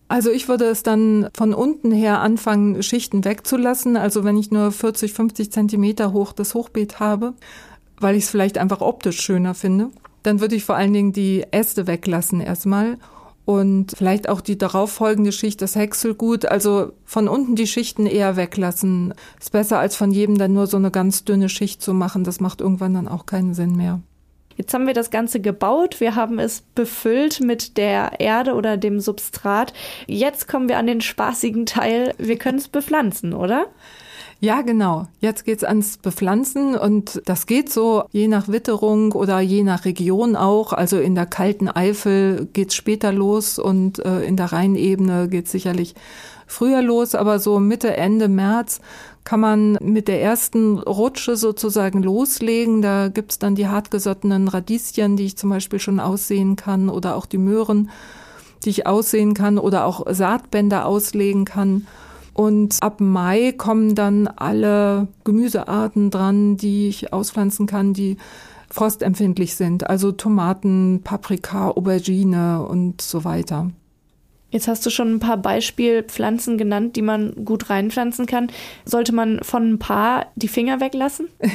Also 0.07 0.29
ich 0.29 0.47
würde 0.47 0.65
es 0.65 0.83
dann 0.83 1.29
von 1.35 1.53
unten 1.53 1.91
her 1.91 2.19
anfangen, 2.19 2.83
Schichten 2.83 3.23
wegzulassen. 3.23 3.97
Also 3.97 4.23
wenn 4.23 4.37
ich 4.37 4.51
nur 4.51 4.71
40, 4.71 5.13
50 5.13 5.51
Zentimeter 5.51 6.13
hoch 6.13 6.33
das 6.33 6.53
Hochbeet 6.53 6.99
habe, 6.99 7.33
weil 7.99 8.15
ich 8.15 8.25
es 8.25 8.29
vielleicht 8.29 8.57
einfach 8.57 8.81
optisch 8.81 9.21
schöner 9.21 9.55
finde, 9.55 9.89
dann 10.21 10.41
würde 10.41 10.55
ich 10.55 10.65
vor 10.65 10.75
allen 10.75 10.93
Dingen 10.93 11.13
die 11.13 11.45
Äste 11.51 11.87
weglassen 11.87 12.41
erstmal 12.41 12.97
und 13.45 13.91
vielleicht 13.95 14.27
auch 14.27 14.41
die 14.41 14.57
darauffolgende 14.57 15.31
Schicht, 15.31 15.61
das 15.61 15.75
Häckselgut, 15.75 16.45
also 16.45 16.91
von 17.05 17.27
unten 17.27 17.55
die 17.55 17.67
Schichten 17.67 18.07
eher 18.07 18.35
weglassen. 18.35 19.13
Ist 19.39 19.51
besser 19.51 19.79
als 19.79 19.95
von 19.95 20.11
jedem 20.11 20.37
dann 20.37 20.53
nur 20.53 20.67
so 20.67 20.77
eine 20.77 20.91
ganz 20.91 21.23
dünne 21.23 21.49
Schicht 21.49 21.81
zu 21.81 21.93
machen. 21.93 22.23
Das 22.23 22.39
macht 22.39 22.61
irgendwann 22.61 22.95
dann 22.95 23.07
auch 23.07 23.27
keinen 23.27 23.53
Sinn 23.53 23.75
mehr. 23.75 24.01
Jetzt 24.57 24.73
haben 24.73 24.87
wir 24.87 24.93
das 24.93 25.11
Ganze 25.11 25.41
gebaut, 25.41 25.99
wir 25.99 26.15
haben 26.15 26.39
es 26.39 26.61
befüllt 26.61 27.41
mit 27.41 27.77
der 27.77 28.21
Erde 28.21 28.53
oder 28.53 28.77
dem 28.77 29.01
Substrat. 29.01 29.73
Jetzt 30.07 30.47
kommen 30.47 30.69
wir 30.69 30.77
an 30.77 30.87
den 30.87 31.01
spaßigen 31.01 31.65
Teil. 31.65 32.15
Wir 32.17 32.37
können 32.37 32.57
es 32.57 32.69
bepflanzen, 32.69 33.33
oder? 33.33 33.67
Ja, 34.41 34.61
genau. 34.61 35.07
Jetzt 35.21 35.45
geht's 35.45 35.63
ans 35.63 35.97
Bepflanzen 35.97 36.75
und 36.75 37.21
das 37.25 37.45
geht 37.45 37.71
so 37.71 38.03
je 38.11 38.27
nach 38.27 38.47
Witterung 38.47 39.13
oder 39.13 39.39
je 39.39 39.63
nach 39.63 39.85
Region 39.85 40.35
auch. 40.35 40.73
Also 40.73 40.99
in 40.99 41.15
der 41.15 41.25
kalten 41.25 41.69
Eifel 41.69 42.47
geht's 42.53 42.75
später 42.75 43.11
los 43.11 43.57
und 43.57 43.99
äh, 43.99 44.23
in 44.23 44.35
der 44.35 44.51
Rheinebene 44.51 45.29
geht's 45.29 45.51
sicherlich 45.51 45.95
früher 46.47 46.81
los, 46.81 47.15
aber 47.15 47.39
so 47.39 47.59
Mitte, 47.59 47.95
Ende 47.95 48.27
März 48.27 48.81
kann 49.23 49.39
man 49.39 49.77
mit 49.81 50.07
der 50.07 50.21
ersten 50.21 50.77
Rutsche 50.77 51.35
sozusagen 51.35 52.03
loslegen. 52.03 52.81
Da 52.81 53.07
gibt's 53.07 53.39
dann 53.39 53.55
die 53.55 53.67
hartgesottenen 53.67 54.47
Radieschen, 54.47 55.17
die 55.17 55.25
ich 55.25 55.37
zum 55.37 55.49
Beispiel 55.49 55.79
schon 55.79 55.99
aussehen 55.99 56.55
kann 56.55 56.89
oder 56.89 57.15
auch 57.15 57.25
die 57.25 57.39
Möhren, 57.39 57.89
die 58.63 58.69
ich 58.69 58.85
aussehen 58.85 59.33
kann 59.33 59.57
oder 59.57 59.85
auch 59.85 60.05
Saatbänder 60.07 60.85
auslegen 60.85 61.45
kann. 61.45 61.87
Und 62.35 62.75
ab 62.81 62.99
Mai 62.99 63.53
kommen 63.53 63.95
dann 63.95 64.27
alle 64.27 65.07
Gemüsearten 65.23 66.11
dran, 66.11 66.57
die 66.57 66.89
ich 66.89 67.13
auspflanzen 67.13 67.65
kann, 67.65 67.93
die 67.93 68.17
frostempfindlich 68.69 69.55
sind. 69.55 69.89
Also 69.89 70.11
Tomaten, 70.11 70.99
Paprika, 71.01 71.69
Aubergine 71.69 72.61
und 72.67 73.01
so 73.01 73.23
weiter. 73.23 73.71
Jetzt 74.51 74.67
hast 74.67 74.85
du 74.85 74.89
schon 74.89 75.13
ein 75.13 75.19
paar 75.19 75.37
Beispielpflanzen 75.37 76.57
genannt, 76.57 76.97
die 76.97 77.01
man 77.01 77.45
gut 77.45 77.69
reinpflanzen 77.69 78.25
kann. 78.25 78.51
Sollte 78.83 79.13
man 79.13 79.39
von 79.41 79.73
ein 79.73 79.79
paar 79.79 80.27
die 80.35 80.49
Finger 80.49 80.81
weglassen? 80.81 81.29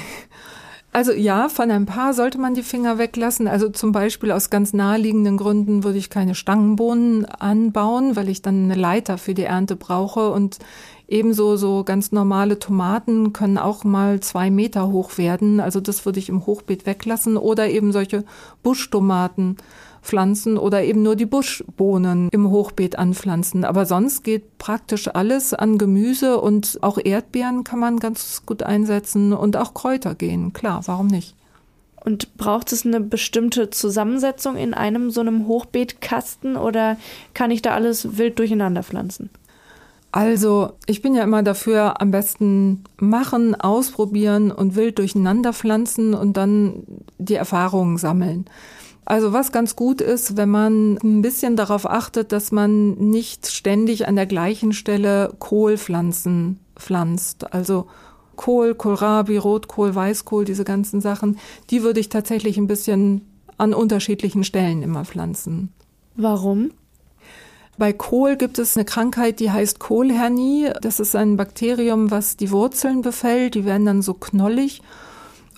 Also 0.92 1.12
ja, 1.12 1.48
von 1.48 1.70
ein 1.70 1.87
paar 1.87 2.14
sollte 2.14 2.38
man 2.38 2.55
die 2.55 2.64
Finger 2.64 2.98
weglassen. 2.98 3.46
Also 3.46 3.68
zum 3.68 3.92
Beispiel 3.92 4.33
aus 4.33 4.50
ganz 4.50 4.72
naheliegenden 4.72 5.37
Gründen 5.37 5.85
würde 5.85 5.98
ich 5.98 6.11
keine 6.11 6.35
Stangenbohnen 6.35 7.26
anbauen, 7.26 8.16
weil 8.16 8.29
ich 8.29 8.42
dann 8.42 8.64
eine 8.64 8.74
Leiter 8.74 9.16
für 9.16 9.35
die 9.35 9.44
Ernte 9.44 9.76
brauche. 9.76 10.33
Und 10.33 10.59
ebenso 11.07 11.57
so 11.57 11.85
ganz 11.85 12.11
normale 12.11 12.59
Tomaten 12.59 13.33
können 13.33 13.57
auch 13.57 13.85
mal 13.85 14.18
zwei 14.18 14.50
Meter 14.50 14.88
hoch 14.88 15.16
werden. 15.16 15.61
Also 15.61 15.81
das 15.81 16.05
würde 16.07 16.18
ich 16.18 16.29
im 16.29 16.44
Hochbeet 16.44 16.87
weglassen. 16.87 17.37
Oder 17.37 17.68
eben 17.68 17.92
solche 17.92 18.24
Buschtomaten 18.64 19.59
pflanzen 20.02 20.58
oder 20.58 20.82
eben 20.82 21.02
nur 21.02 21.16
die 21.16 21.26
Buschbohnen 21.26 22.28
im 22.30 22.50
Hochbeet 22.50 22.98
anpflanzen. 22.98 23.64
Aber 23.64 23.86
sonst 23.86 24.24
geht 24.24 24.58
praktisch 24.58 25.08
alles 25.08 25.54
an 25.54 25.78
Gemüse 25.78 26.40
und 26.40 26.78
auch 26.82 26.98
Erdbeeren 27.02 27.64
kann 27.64 27.78
man 27.78 27.98
ganz 27.98 28.42
gut 28.46 28.62
einsetzen 28.62 29.32
und 29.32 29.56
auch 29.56 29.74
Kräuter 29.74 30.14
gehen. 30.14 30.52
Klar, 30.52 30.82
warum 30.86 31.06
nicht? 31.06 31.34
Und 32.02 32.36
braucht 32.38 32.72
es 32.72 32.86
eine 32.86 33.00
bestimmte 33.00 33.68
Zusammensetzung 33.68 34.56
in 34.56 34.72
einem 34.72 35.10
so 35.10 35.20
einem 35.20 35.46
Hochbeetkasten 35.46 36.56
oder 36.56 36.96
kann 37.34 37.50
ich 37.50 37.60
da 37.60 37.72
alles 37.72 38.16
wild 38.16 38.38
durcheinander 38.38 38.82
pflanzen? 38.82 39.28
Also, 40.12 40.72
ich 40.86 41.02
bin 41.02 41.14
ja 41.14 41.22
immer 41.22 41.44
dafür, 41.44 42.00
am 42.00 42.10
besten 42.10 42.82
machen, 42.98 43.54
ausprobieren 43.54 44.50
und 44.50 44.74
wild 44.74 44.98
durcheinander 44.98 45.52
pflanzen 45.52 46.14
und 46.14 46.36
dann 46.36 46.82
die 47.18 47.36
Erfahrungen 47.36 47.96
sammeln. 47.96 48.46
Also 49.10 49.32
was 49.32 49.50
ganz 49.50 49.74
gut 49.74 50.00
ist, 50.00 50.36
wenn 50.36 50.50
man 50.50 50.96
ein 51.02 51.20
bisschen 51.20 51.56
darauf 51.56 51.84
achtet, 51.84 52.30
dass 52.30 52.52
man 52.52 52.92
nicht 52.92 53.48
ständig 53.48 54.06
an 54.06 54.14
der 54.14 54.26
gleichen 54.26 54.72
Stelle 54.72 55.34
Kohlpflanzen 55.40 56.60
pflanzt. 56.76 57.52
Also 57.52 57.88
Kohl, 58.36 58.76
Kohlrabi, 58.76 59.36
Rotkohl, 59.36 59.96
Weißkohl, 59.96 60.44
diese 60.44 60.62
ganzen 60.62 61.00
Sachen, 61.00 61.40
die 61.70 61.82
würde 61.82 61.98
ich 61.98 62.08
tatsächlich 62.08 62.56
ein 62.56 62.68
bisschen 62.68 63.22
an 63.58 63.74
unterschiedlichen 63.74 64.44
Stellen 64.44 64.80
immer 64.80 65.04
pflanzen. 65.04 65.72
Warum? 66.14 66.70
Bei 67.78 67.92
Kohl 67.92 68.36
gibt 68.36 68.60
es 68.60 68.76
eine 68.76 68.84
Krankheit, 68.84 69.40
die 69.40 69.50
heißt 69.50 69.80
Kohlhernie. 69.80 70.70
Das 70.82 71.00
ist 71.00 71.16
ein 71.16 71.36
Bakterium, 71.36 72.12
was 72.12 72.36
die 72.36 72.52
Wurzeln 72.52 73.02
befällt. 73.02 73.56
Die 73.56 73.64
werden 73.64 73.86
dann 73.86 74.02
so 74.02 74.14
knollig 74.14 74.82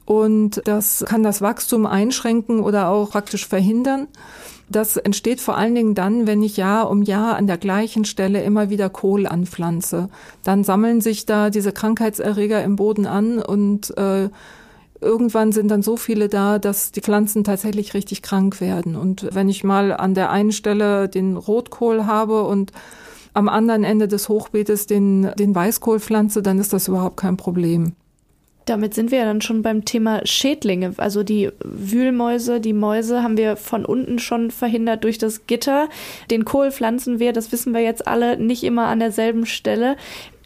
und 0.04 0.62
das 0.64 1.04
kann 1.06 1.22
das 1.22 1.40
Wachstum 1.40 1.86
einschränken 1.86 2.60
oder 2.60 2.88
auch 2.88 3.10
praktisch 3.10 3.46
verhindern. 3.46 4.08
Das 4.68 4.96
entsteht 4.96 5.40
vor 5.40 5.56
allen 5.56 5.74
Dingen 5.74 5.94
dann, 5.94 6.26
wenn 6.26 6.42
ich 6.42 6.56
Jahr 6.56 6.90
um 6.90 7.02
Jahr 7.02 7.36
an 7.36 7.46
der 7.46 7.58
gleichen 7.58 8.04
Stelle 8.04 8.42
immer 8.42 8.70
wieder 8.70 8.88
Kohl 8.88 9.26
anpflanze. 9.26 10.08
Dann 10.44 10.64
sammeln 10.64 11.00
sich 11.00 11.26
da 11.26 11.50
diese 11.50 11.72
Krankheitserreger 11.72 12.62
im 12.64 12.76
Boden 12.76 13.06
an 13.06 13.38
und 13.38 13.96
äh, 13.98 14.30
irgendwann 15.00 15.52
sind 15.52 15.68
dann 15.68 15.82
so 15.82 15.96
viele 15.96 16.28
da, 16.28 16.58
dass 16.58 16.92
die 16.92 17.00
Pflanzen 17.00 17.44
tatsächlich 17.44 17.92
richtig 17.92 18.22
krank 18.22 18.60
werden. 18.60 18.96
Und 18.96 19.28
wenn 19.32 19.48
ich 19.48 19.62
mal 19.62 19.92
an 19.92 20.14
der 20.14 20.30
einen 20.30 20.52
Stelle 20.52 21.08
den 21.08 21.36
Rotkohl 21.36 22.06
habe 22.06 22.44
und 22.44 22.72
am 23.34 23.48
anderen 23.48 23.84
Ende 23.84 24.08
des 24.08 24.28
Hochbeetes 24.28 24.86
den, 24.86 25.30
den 25.38 25.54
Weißkohl 25.54 26.00
pflanze, 26.00 26.42
dann 26.42 26.58
ist 26.58 26.72
das 26.72 26.88
überhaupt 26.88 27.16
kein 27.16 27.36
Problem. 27.36 27.94
Damit 28.66 28.94
sind 28.94 29.10
wir 29.10 29.18
ja 29.18 29.24
dann 29.24 29.40
schon 29.40 29.62
beim 29.62 29.84
Thema 29.84 30.24
Schädlinge. 30.24 30.94
Also 30.96 31.22
die 31.22 31.50
Wühlmäuse, 31.64 32.60
die 32.60 32.72
Mäuse 32.72 33.22
haben 33.22 33.36
wir 33.36 33.56
von 33.56 33.84
unten 33.84 34.18
schon 34.18 34.50
verhindert 34.50 35.04
durch 35.04 35.18
das 35.18 35.46
Gitter. 35.46 35.88
Den 36.30 36.44
Kohl 36.44 36.70
pflanzen 36.70 37.18
wir, 37.18 37.32
das 37.32 37.50
wissen 37.52 37.74
wir 37.74 37.80
jetzt 37.80 38.06
alle, 38.06 38.36
nicht 38.36 38.62
immer 38.62 38.86
an 38.86 39.00
derselben 39.00 39.46
Stelle. 39.46 39.96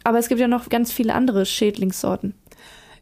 Aber 0.03 0.19
es 0.19 0.29
gibt 0.29 0.41
ja 0.41 0.47
noch 0.47 0.69
ganz 0.69 0.91
viele 0.91 1.13
andere 1.13 1.45
Schädlingssorten. 1.45 2.33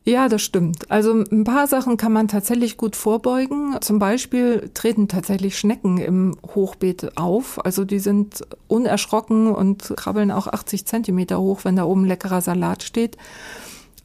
Ja, 0.08 0.30
das 0.30 0.44
stimmt. 0.44 0.92
Also 0.92 1.14
ein 1.14 1.46
paar 1.46 1.66
Sachen 1.66 1.98
kann 1.98 2.14
man 2.14 2.28
tatsächlich 2.28 2.78
gut 2.78 2.96
vorbeugen. 2.96 3.76
Zum 3.82 3.98
Beispiel 3.98 4.70
treten 4.76 5.08
tatsächlich 5.08 5.58
Schnecken 5.58 5.98
im 5.98 6.38
Hochbeet 6.54 7.18
auf. 7.18 7.64
Also 7.66 7.86
die 7.86 7.98
sind 7.98 8.44
unerschrocken 8.68 9.48
und 9.48 9.94
krabbeln 9.98 10.30
auch 10.30 10.46
80 10.46 10.86
Zentimeter 10.86 11.40
hoch, 11.40 11.62
wenn 11.64 11.76
da 11.76 11.86
oben 11.86 12.06
leckerer 12.06 12.42
Salat 12.42 12.84
steht. 12.84 13.18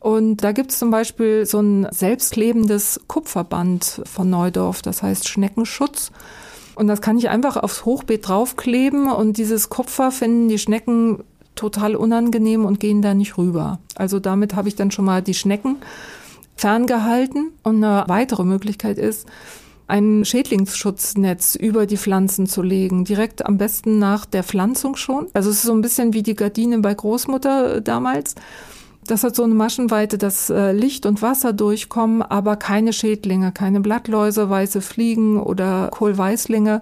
Und 0.01 0.39
da 0.39 0.53
gibt's 0.53 0.79
zum 0.79 0.91
Beispiel 0.91 1.47
so 1.47 1.61
ein 1.61 1.87
selbstklebendes 1.91 3.01
Kupferband 3.07 4.03
von 4.07 4.31
Neudorf, 4.31 4.83
das 4.83 5.03
heißt 5.03 5.29
Schneckenschutz. 5.29 6.11
Und 6.75 6.87
das 6.87 7.03
kann 7.03 7.19
ich 7.19 7.29
einfach 7.29 7.59
aufs 7.59 7.85
Hochbeet 7.85 8.27
draufkleben 8.27 9.11
und 9.11 9.37
dieses 9.37 9.69
Kupfer 9.69 10.11
finden 10.11 10.49
die 10.49 10.59
Schnecken 10.59 11.23
total 11.55 11.95
unangenehm 11.95 12.65
und 12.65 12.81
gehen 12.81 13.03
da 13.03 13.13
nicht 13.13 13.37
rüber. 13.37 13.81
Also 13.95 14.19
damit 14.19 14.55
habe 14.55 14.69
ich 14.69 14.77
dann 14.77 14.91
schon 14.91 15.05
mal 15.05 15.21
die 15.21 15.35
Schnecken 15.35 15.77
ferngehalten. 16.57 17.53
Und 17.63 17.85
eine 17.85 18.05
weitere 18.07 18.45
Möglichkeit 18.45 18.97
ist, 18.97 19.27
ein 19.87 20.25
Schädlingsschutznetz 20.25 21.57
über 21.57 21.85
die 21.85 21.97
Pflanzen 21.97 22.47
zu 22.47 22.63
legen, 22.63 23.05
direkt 23.05 23.45
am 23.45 23.59
besten 23.59 23.99
nach 23.99 24.25
der 24.25 24.45
Pflanzung 24.45 24.97
schon. 24.97 25.27
Also 25.33 25.51
es 25.51 25.57
ist 25.57 25.63
so 25.65 25.73
ein 25.73 25.83
bisschen 25.83 26.13
wie 26.15 26.23
die 26.23 26.37
Gardine 26.37 26.79
bei 26.79 26.95
Großmutter 26.95 27.81
damals. 27.81 28.37
Das 29.11 29.25
hat 29.25 29.35
so 29.35 29.43
eine 29.43 29.55
Maschenweite, 29.55 30.19
dass 30.19 30.51
äh, 30.51 30.71
Licht 30.71 31.05
und 31.05 31.21
Wasser 31.21 31.53
durchkommen, 31.53 32.23
aber 32.23 32.55
keine 32.55 32.93
Schädlinge, 32.93 33.51
keine 33.51 33.81
Blattläuse, 33.81 34.49
weiße 34.49 34.81
Fliegen 34.81 35.41
oder 35.41 35.89
Kohlweißlinge. 35.91 36.81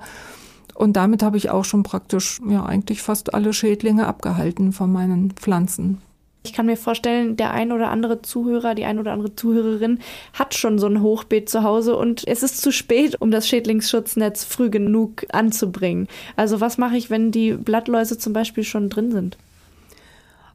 Und 0.75 0.99
damit 0.99 1.23
habe 1.23 1.39
ich 1.39 1.49
auch 1.49 1.65
schon 1.65 1.85
praktisch, 1.85 2.39
ja, 2.47 2.67
eigentlich 2.67 3.01
fast 3.01 3.33
alle 3.33 3.55
Schädlinge 3.55 4.07
abgehalten 4.07 4.73
von 4.73 4.93
meinen 4.93 5.31
Pflanzen. 5.31 6.03
Ich 6.43 6.53
kann 6.53 6.67
mir 6.67 6.77
vorstellen, 6.77 7.39
der 7.39 7.53
ein 7.53 7.73
oder 7.73 7.89
andere 7.89 8.21
Zuhörer, 8.21 8.75
die 8.75 8.85
ein 8.85 8.99
oder 8.99 9.13
andere 9.13 9.35
Zuhörerin 9.35 9.99
hat 10.35 10.53
schon 10.53 10.79
so 10.79 10.87
ein 10.87 11.01
Hochbeet 11.01 11.49
zu 11.49 11.63
Hause 11.63 11.97
und 11.97 12.29
es 12.29 12.43
ist 12.43 12.61
zu 12.61 12.73
spät, 12.73 13.19
um 13.23 13.31
das 13.31 13.49
Schädlingsschutznetz 13.49 14.45
früh 14.45 14.69
genug 14.69 15.25
anzubringen. 15.33 16.09
Also 16.37 16.61
was 16.61 16.77
mache 16.77 16.99
ich, 16.99 17.09
wenn 17.09 17.33
die 17.33 17.53
Blattläuse 17.53 18.19
zum 18.19 18.35
Beispiel 18.35 18.65
schon 18.65 18.91
drin 18.91 19.13
sind? 19.13 19.39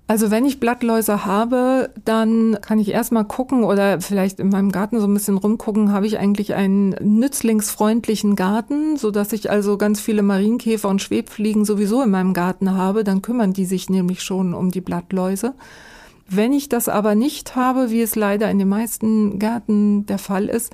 Also 0.06 0.32
wenn 0.32 0.46
ich 0.46 0.60
Blattläuse 0.60 1.26
habe, 1.26 1.90
dann 2.04 2.58
kann 2.62 2.78
ich 2.78 2.90
erstmal 2.90 3.24
gucken 3.24 3.64
oder 3.64 4.02
vielleicht 4.02 4.40
in 4.40 4.50
meinem 4.50 4.72
Garten 4.72 5.00
so 5.00 5.08
ein 5.08 5.14
bisschen 5.14 5.38
rumgucken, 5.38 5.94
habe 5.94 6.06
ich 6.06 6.20
eigentlich 6.20 6.56
einen 6.56 6.90
nützlingsfreundlichen 6.90 8.36
Garten, 8.36 8.98
so 8.98 9.12
dass 9.12 9.32
ich 9.32 9.50
also 9.50 9.78
ganz 9.78 10.02
viele 10.02 10.22
Marienkäfer 10.22 10.90
und 10.90 11.02
Schwebfliegen 11.02 11.64
sowieso 11.64 12.02
in 12.02 12.12
meinem 12.12 12.34
Garten 12.34 12.74
habe, 12.74 13.06
dann 13.06 13.22
kümmern 13.22 13.54
die 13.54 13.66
sich 13.66 13.90
nämlich 13.90 14.24
schon 14.24 14.54
um 14.54 14.72
die 14.72 14.82
Blattläuse. 14.82 15.54
Wenn 16.28 16.52
ich 16.52 16.68
das 16.68 16.90
aber 16.90 17.16
nicht 17.16 17.56
habe, 17.56 17.90
wie 17.90 18.02
es 18.02 18.16
leider 18.16 18.52
in 18.52 18.60
den 18.60 18.70
meisten 18.70 19.40
Gärten 19.40 20.06
der 20.06 20.18
Fall 20.18 20.48
ist, 20.48 20.74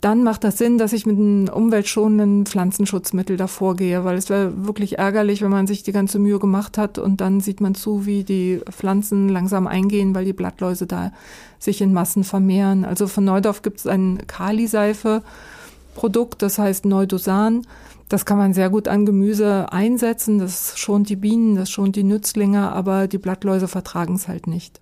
dann 0.00 0.22
macht 0.22 0.44
das 0.44 0.56
Sinn, 0.58 0.78
dass 0.78 0.92
ich 0.92 1.06
mit 1.06 1.16
einem 1.16 1.48
umweltschonenden 1.48 2.46
Pflanzenschutzmittel 2.46 3.36
davor 3.36 3.74
gehe, 3.76 4.04
weil 4.04 4.16
es 4.16 4.28
wäre 4.28 4.66
wirklich 4.66 4.98
ärgerlich, 4.98 5.42
wenn 5.42 5.50
man 5.50 5.66
sich 5.66 5.82
die 5.82 5.90
ganze 5.92 6.18
Mühe 6.18 6.38
gemacht 6.38 6.76
hat 6.76 6.98
und 6.98 7.18
dann 7.20 7.40
sieht 7.40 7.62
man 7.62 7.74
zu, 7.74 8.04
wie 8.04 8.22
die 8.22 8.60
Pflanzen 8.70 9.30
langsam 9.30 9.66
eingehen, 9.66 10.14
weil 10.14 10.26
die 10.26 10.34
Blattläuse 10.34 10.86
da 10.86 11.12
sich 11.58 11.80
in 11.80 11.94
Massen 11.94 12.24
vermehren. 12.24 12.84
Also 12.84 13.08
von 13.08 13.24
Neudorf 13.24 13.62
gibt 13.62 13.78
es 13.78 13.86
ein 13.86 14.26
Kali-Seife-Produkt, 14.26 16.42
das 16.42 16.58
heißt 16.58 16.84
Neudosan. 16.84 17.62
Das 18.08 18.26
kann 18.26 18.38
man 18.38 18.54
sehr 18.54 18.70
gut 18.70 18.88
an 18.88 19.06
Gemüse 19.06 19.72
einsetzen. 19.72 20.38
Das 20.38 20.78
schont 20.78 21.08
die 21.08 21.16
Bienen, 21.16 21.56
das 21.56 21.70
schont 21.70 21.96
die 21.96 22.04
Nützlinge, 22.04 22.70
aber 22.70 23.08
die 23.08 23.18
Blattläuse 23.18 23.66
vertragen 23.66 24.14
es 24.14 24.28
halt 24.28 24.46
nicht. 24.46 24.80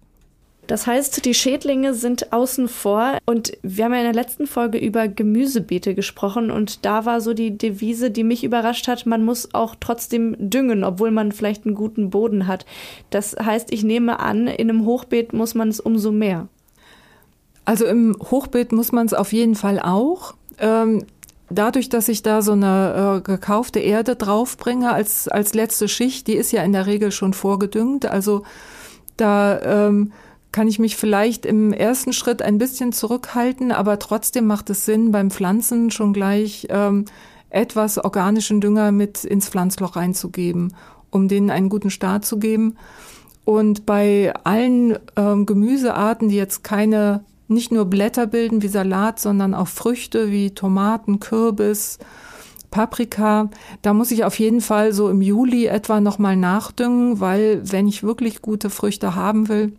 Das 0.66 0.87
heißt, 0.87 1.24
die 1.24 1.35
Schädlinge 1.35 1.92
sind 1.94 2.33
außen 2.33 2.68
vor 2.68 3.18
und 3.27 3.53
wir 3.62 3.85
haben 3.85 3.92
ja 3.92 3.98
in 3.98 4.05
der 4.05 4.14
letzten 4.14 4.46
Folge 4.46 4.79
über 4.79 5.09
Gemüsebeete 5.09 5.94
gesprochen 5.94 6.50
und 6.50 6.85
da 6.87 7.05
war 7.05 7.20
so 7.20 7.35
die 7.35 7.57
Devise, 7.59 8.11
die 8.11 8.24
mich 8.24 8.44
überrascht 8.44 8.88
hat, 8.88 9.05
man 9.05 9.24
muss 9.24 9.53
auch 9.53 9.74
trotzdem 9.79 10.37
düngen, 10.38 10.83
obwohl 10.83 11.11
man 11.11 11.33
vielleicht 11.33 11.66
einen 11.66 11.74
guten 11.74 12.09
Boden 12.11 12.46
hat. 12.46 12.64
Das 13.11 13.37
heißt, 13.37 13.72
ich 13.72 13.85
nehme 13.85 14.20
an, 14.20 14.46
in 14.46 14.70
einem 14.70 14.87
Hochbeet 14.87 15.33
muss 15.35 15.55
man 15.55 15.68
es 15.68 15.81
umso 15.81 16.12
mehr. 16.12 16.48
Also 17.66 17.85
im 17.87 18.16
Hochbeet 18.31 18.72
muss 18.72 18.92
man 18.92 19.07
es 19.07 19.14
auf 19.14 19.33
jeden 19.33 19.55
Fall 19.55 19.81
auch. 19.81 20.35
Ähm, 20.59 21.05
dadurch, 21.50 21.88
dass 21.88 22.09
ich 22.09 22.22
da 22.22 22.42
so 22.42 22.53
eine 22.53 23.18
äh, 23.18 23.20
gekaufte 23.20 23.81
Erde 23.81 24.16
draufbringe 24.16 24.92
als, 24.92 25.29
als 25.29 25.55
letzte 25.55 25.88
Schicht, 25.88 26.27
die 26.27 26.35
ist 26.35 26.53
ja 26.53 26.62
in 26.62 26.72
der 26.72 26.87
Regel 26.87 27.11
schon 27.12 27.33
vorgedüngt. 27.35 28.07
Also 28.07 28.44
da 29.16 29.61
ähm, 29.88 30.12
kann 30.55 30.69
ich 30.69 30.79
mich 30.79 30.95
vielleicht 30.95 31.47
im 31.47 31.73
ersten 31.73 32.12
Schritt 32.12 32.40
ein 32.40 32.59
bisschen 32.59 32.93
zurückhalten, 32.93 33.73
aber 33.73 33.99
trotzdem 33.99 34.47
macht 34.47 34.71
es 34.71 34.85
Sinn, 34.85 35.11
beim 35.11 35.33
Pflanzen 35.33 35.90
schon 35.90 36.12
gleich 36.12 36.69
ähm, 36.71 37.07
etwas 37.51 37.99
organischen 37.99 38.61
Dünger 38.61 38.93
mit 38.93 39.25
ins 39.25 39.49
Pflanzloch 39.49 39.97
reinzugeben, 39.97 40.73
um 41.11 41.27
denen 41.27 41.51
einen 41.51 41.71
guten 41.71 41.90
Start 41.90 42.25
zu 42.25 42.38
geben. 42.38 42.77
Und 43.45 43.85
bei 43.85 44.33
allen 44.45 44.97
ähm, 45.17 45.45
Gemüsearten, 45.45 46.29
die 46.29 46.37
jetzt 46.37 46.62
keine, 46.62 47.25
nicht 47.49 47.73
nur 47.73 47.87
Blätter 47.87 48.29
bilden 48.29 48.62
wie 48.62 48.69
Salat, 48.69 49.19
sondern 49.19 49.55
auch 49.55 49.67
Früchte 49.67 50.31
wie 50.31 50.53
Tomaten, 50.53 51.19
Kürbis, 51.19 51.99
Paprika, 52.71 53.51
da 53.83 53.93
muss 53.93 54.12
ich 54.12 54.23
auf 54.23 54.38
jeden 54.38 54.61
Fall 54.61 54.93
so 54.93 55.11
im 55.11 55.21
Juli 55.21 55.67
etwa 55.67 56.01
nochmal 56.01 56.37
nachdüngen, 56.37 57.19
weil 57.19 57.61
wenn 57.64 57.88
ich 57.88 58.05
wirklich 58.05 58.40
gute 58.40 58.71
Früchte 58.71 59.17
haben 59.17 59.49
will, 59.49 59.73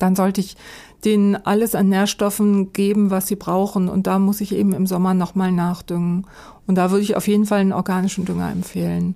dann 0.00 0.16
sollte 0.16 0.40
ich 0.40 0.56
denen 1.04 1.36
alles 1.36 1.74
an 1.74 1.88
Nährstoffen 1.88 2.72
geben, 2.72 3.10
was 3.10 3.26
sie 3.26 3.36
brauchen. 3.36 3.88
Und 3.88 4.06
da 4.06 4.18
muss 4.18 4.40
ich 4.40 4.54
eben 4.54 4.72
im 4.72 4.86
Sommer 4.86 5.14
nochmal 5.14 5.52
nachdüngen. 5.52 6.26
Und 6.66 6.74
da 6.74 6.90
würde 6.90 7.04
ich 7.04 7.16
auf 7.16 7.28
jeden 7.28 7.46
Fall 7.46 7.60
einen 7.60 7.72
organischen 7.72 8.24
Dünger 8.24 8.50
empfehlen. 8.50 9.14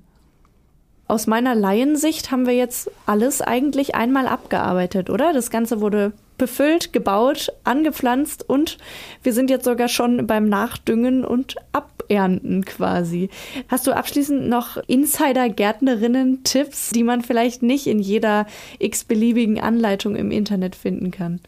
Aus 1.06 1.26
meiner 1.26 1.54
Laiensicht 1.54 2.30
haben 2.30 2.46
wir 2.46 2.54
jetzt 2.54 2.90
alles 3.04 3.42
eigentlich 3.42 3.94
einmal 3.94 4.26
abgearbeitet, 4.26 5.10
oder? 5.10 5.34
Das 5.34 5.50
Ganze 5.50 5.80
wurde 5.80 6.12
befüllt, 6.38 6.92
gebaut, 6.92 7.52
angepflanzt 7.62 8.48
und 8.48 8.78
wir 9.22 9.32
sind 9.32 9.50
jetzt 9.50 9.64
sogar 9.64 9.88
schon 9.88 10.26
beim 10.26 10.48
Nachdüngen 10.48 11.24
und 11.24 11.56
Abernten 12.04 12.64
quasi. 12.64 13.28
Hast 13.68 13.86
du 13.86 13.92
abschließend 13.92 14.48
noch 14.48 14.78
Insider-Gärtnerinnen-Tipps, 14.86 16.90
die 16.90 17.04
man 17.04 17.22
vielleicht 17.22 17.62
nicht 17.62 17.86
in 17.86 17.98
jeder 17.98 18.46
x-beliebigen 18.78 19.60
Anleitung 19.60 20.16
im 20.16 20.30
Internet 20.30 20.76
finden 20.76 21.10
kann? 21.10 21.40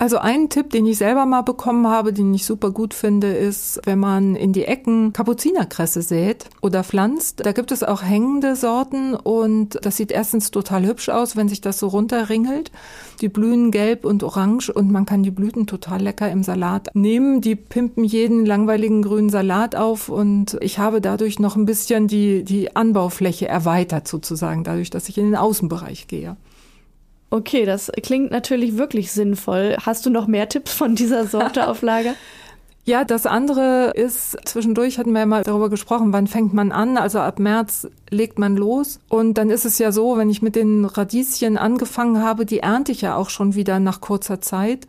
Also 0.00 0.16
ein 0.16 0.48
Tipp, 0.48 0.70
den 0.70 0.86
ich 0.86 0.96
selber 0.96 1.26
mal 1.26 1.42
bekommen 1.42 1.86
habe, 1.86 2.14
den 2.14 2.32
ich 2.32 2.46
super 2.46 2.70
gut 2.70 2.94
finde, 2.94 3.34
ist, 3.34 3.82
wenn 3.84 3.98
man 3.98 4.34
in 4.34 4.54
die 4.54 4.64
Ecken 4.64 5.12
Kapuzinerkresse 5.12 6.00
sät 6.00 6.46
oder 6.62 6.84
pflanzt. 6.84 7.44
Da 7.44 7.52
gibt 7.52 7.70
es 7.70 7.82
auch 7.82 8.02
hängende 8.02 8.56
Sorten 8.56 9.12
und 9.12 9.78
das 9.82 9.98
sieht 9.98 10.10
erstens 10.10 10.50
total 10.52 10.86
hübsch 10.86 11.10
aus, 11.10 11.36
wenn 11.36 11.50
sich 11.50 11.60
das 11.60 11.78
so 11.78 11.88
runterringelt. 11.88 12.72
Die 13.20 13.28
blühen 13.28 13.70
gelb 13.70 14.06
und 14.06 14.22
orange 14.22 14.70
und 14.70 14.90
man 14.90 15.04
kann 15.04 15.22
die 15.22 15.30
Blüten 15.30 15.66
total 15.66 16.00
lecker 16.00 16.30
im 16.30 16.44
Salat 16.44 16.88
nehmen. 16.94 17.42
Die 17.42 17.54
pimpen 17.54 18.02
jeden 18.02 18.46
langweiligen 18.46 19.02
grünen 19.02 19.28
Salat 19.28 19.76
auf 19.76 20.08
und 20.08 20.56
ich 20.62 20.78
habe 20.78 21.02
dadurch 21.02 21.38
noch 21.38 21.56
ein 21.56 21.66
bisschen 21.66 22.08
die, 22.08 22.42
die 22.42 22.74
Anbaufläche 22.74 23.48
erweitert 23.48 24.08
sozusagen, 24.08 24.64
dadurch, 24.64 24.88
dass 24.88 25.10
ich 25.10 25.18
in 25.18 25.26
den 25.26 25.36
Außenbereich 25.36 26.06
gehe. 26.06 26.38
Okay, 27.30 27.64
das 27.64 27.92
klingt 28.02 28.32
natürlich 28.32 28.76
wirklich 28.76 29.12
sinnvoll. 29.12 29.76
Hast 29.80 30.04
du 30.04 30.10
noch 30.10 30.26
mehr 30.26 30.48
Tipps 30.48 30.72
von 30.72 30.96
dieser 30.96 31.26
Sorte 31.26 31.68
auf 31.68 31.82
Lager? 31.82 32.14
Ja, 32.86 33.04
das 33.04 33.26
andere 33.26 33.92
ist, 33.94 34.36
zwischendurch 34.46 34.98
hatten 34.98 35.12
wir 35.12 35.20
ja 35.20 35.26
mal 35.26 35.44
darüber 35.44 35.68
gesprochen, 35.68 36.12
wann 36.12 36.26
fängt 36.26 36.54
man 36.54 36.72
an? 36.72 36.96
Also 36.96 37.20
ab 37.20 37.38
März 37.38 37.86
legt 38.08 38.38
man 38.38 38.56
los. 38.56 39.00
Und 39.08 39.34
dann 39.34 39.50
ist 39.50 39.66
es 39.66 39.78
ja 39.78 39.92
so, 39.92 40.16
wenn 40.16 40.30
ich 40.30 40.40
mit 40.40 40.56
den 40.56 40.86
Radieschen 40.86 41.58
angefangen 41.58 42.22
habe, 42.22 42.46
die 42.46 42.60
ernte 42.60 42.90
ich 42.90 43.02
ja 43.02 43.16
auch 43.16 43.28
schon 43.28 43.54
wieder 43.54 43.78
nach 43.80 44.00
kurzer 44.00 44.40
Zeit. 44.40 44.86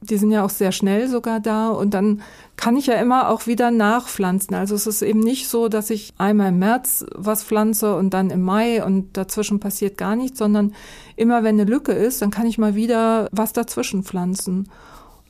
Die 0.00 0.16
sind 0.16 0.30
ja 0.30 0.44
auch 0.44 0.50
sehr 0.50 0.70
schnell 0.70 1.08
sogar 1.08 1.40
da 1.40 1.68
und 1.68 1.92
dann 1.92 2.22
kann 2.56 2.76
ich 2.76 2.86
ja 2.86 2.94
immer 2.94 3.28
auch 3.28 3.46
wieder 3.46 3.70
nachpflanzen. 3.70 4.54
Also 4.54 4.74
es 4.74 4.86
ist 4.86 5.02
eben 5.02 5.20
nicht 5.20 5.48
so, 5.48 5.68
dass 5.68 5.90
ich 5.90 6.14
einmal 6.18 6.50
im 6.50 6.60
März 6.60 7.04
was 7.14 7.42
pflanze 7.42 7.96
und 7.96 8.14
dann 8.14 8.30
im 8.30 8.42
Mai 8.42 8.84
und 8.84 9.16
dazwischen 9.16 9.60
passiert 9.60 9.98
gar 9.98 10.14
nichts, 10.14 10.38
sondern 10.38 10.72
immer 11.16 11.42
wenn 11.42 11.60
eine 11.60 11.70
Lücke 11.70 11.92
ist, 11.92 12.22
dann 12.22 12.30
kann 12.30 12.46
ich 12.46 12.58
mal 12.58 12.74
wieder 12.74 13.28
was 13.32 13.52
dazwischen 13.52 14.02
pflanzen. 14.02 14.68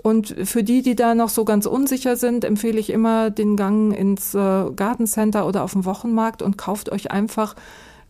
Und 0.02 0.36
für 0.44 0.62
die, 0.62 0.82
die 0.82 0.96
da 0.96 1.14
noch 1.14 1.30
so 1.30 1.46
ganz 1.46 1.64
unsicher 1.64 2.16
sind, 2.16 2.44
empfehle 2.44 2.78
ich 2.78 2.90
immer 2.90 3.30
den 3.30 3.56
Gang 3.56 3.96
ins 3.96 4.34
äh, 4.34 4.70
Gartencenter 4.76 5.46
oder 5.46 5.64
auf 5.64 5.72
den 5.72 5.86
Wochenmarkt 5.86 6.42
und 6.42 6.58
kauft 6.58 6.92
euch 6.92 7.10
einfach 7.10 7.54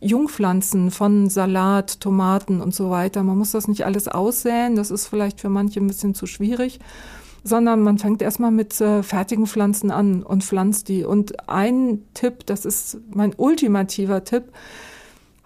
Jungpflanzen 0.01 0.91
von 0.91 1.29
Salat, 1.29 2.01
Tomaten 2.01 2.59
und 2.61 2.75
so 2.75 2.89
weiter. 2.89 3.23
Man 3.23 3.37
muss 3.37 3.51
das 3.51 3.69
nicht 3.69 3.85
alles 3.85 4.09
aussäen, 4.09 4.75
das 4.75 4.91
ist 4.91 5.07
vielleicht 5.07 5.39
für 5.39 5.47
manche 5.47 5.79
ein 5.79 5.87
bisschen 5.87 6.13
zu 6.13 6.25
schwierig, 6.25 6.79
sondern 7.45 7.81
man 7.81 7.97
fängt 7.97 8.21
erstmal 8.21 8.51
mit 8.51 8.79
äh, 8.81 9.01
fertigen 9.01 9.47
Pflanzen 9.47 9.89
an 9.89 10.21
und 10.21 10.43
pflanzt 10.43 10.89
die. 10.89 11.05
Und 11.05 11.47
ein 11.47 12.03
Tipp, 12.13 12.45
das 12.45 12.65
ist 12.65 12.97
mein 13.13 13.33
ultimativer 13.37 14.23
Tipp, 14.23 14.51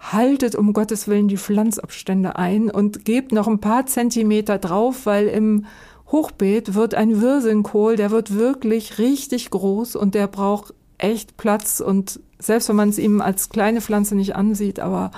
haltet 0.00 0.54
um 0.54 0.72
Gottes 0.72 1.06
Willen 1.06 1.28
die 1.28 1.36
Pflanzabstände 1.36 2.36
ein 2.36 2.70
und 2.70 3.04
gebt 3.04 3.32
noch 3.32 3.46
ein 3.46 3.60
paar 3.60 3.86
Zentimeter 3.86 4.58
drauf, 4.58 5.06
weil 5.06 5.28
im 5.28 5.66
Hochbeet 6.10 6.74
wird 6.74 6.94
ein 6.94 7.20
Wirsingkohl, 7.20 7.96
der 7.96 8.10
wird 8.10 8.34
wirklich 8.34 8.98
richtig 8.98 9.50
groß 9.50 9.96
und 9.96 10.14
der 10.14 10.26
braucht 10.26 10.74
echt 10.98 11.36
Platz 11.36 11.80
und 11.80 12.20
selbst 12.38 12.68
wenn 12.68 12.76
man 12.76 12.88
es 12.88 12.98
ihm 12.98 13.20
als 13.20 13.50
kleine 13.50 13.80
Pflanze 13.80 14.16
nicht 14.16 14.34
ansieht, 14.34 14.80
aber 14.80 15.10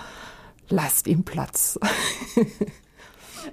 lasst 0.68 1.06
ihm 1.06 1.22
Platz. 1.24 1.78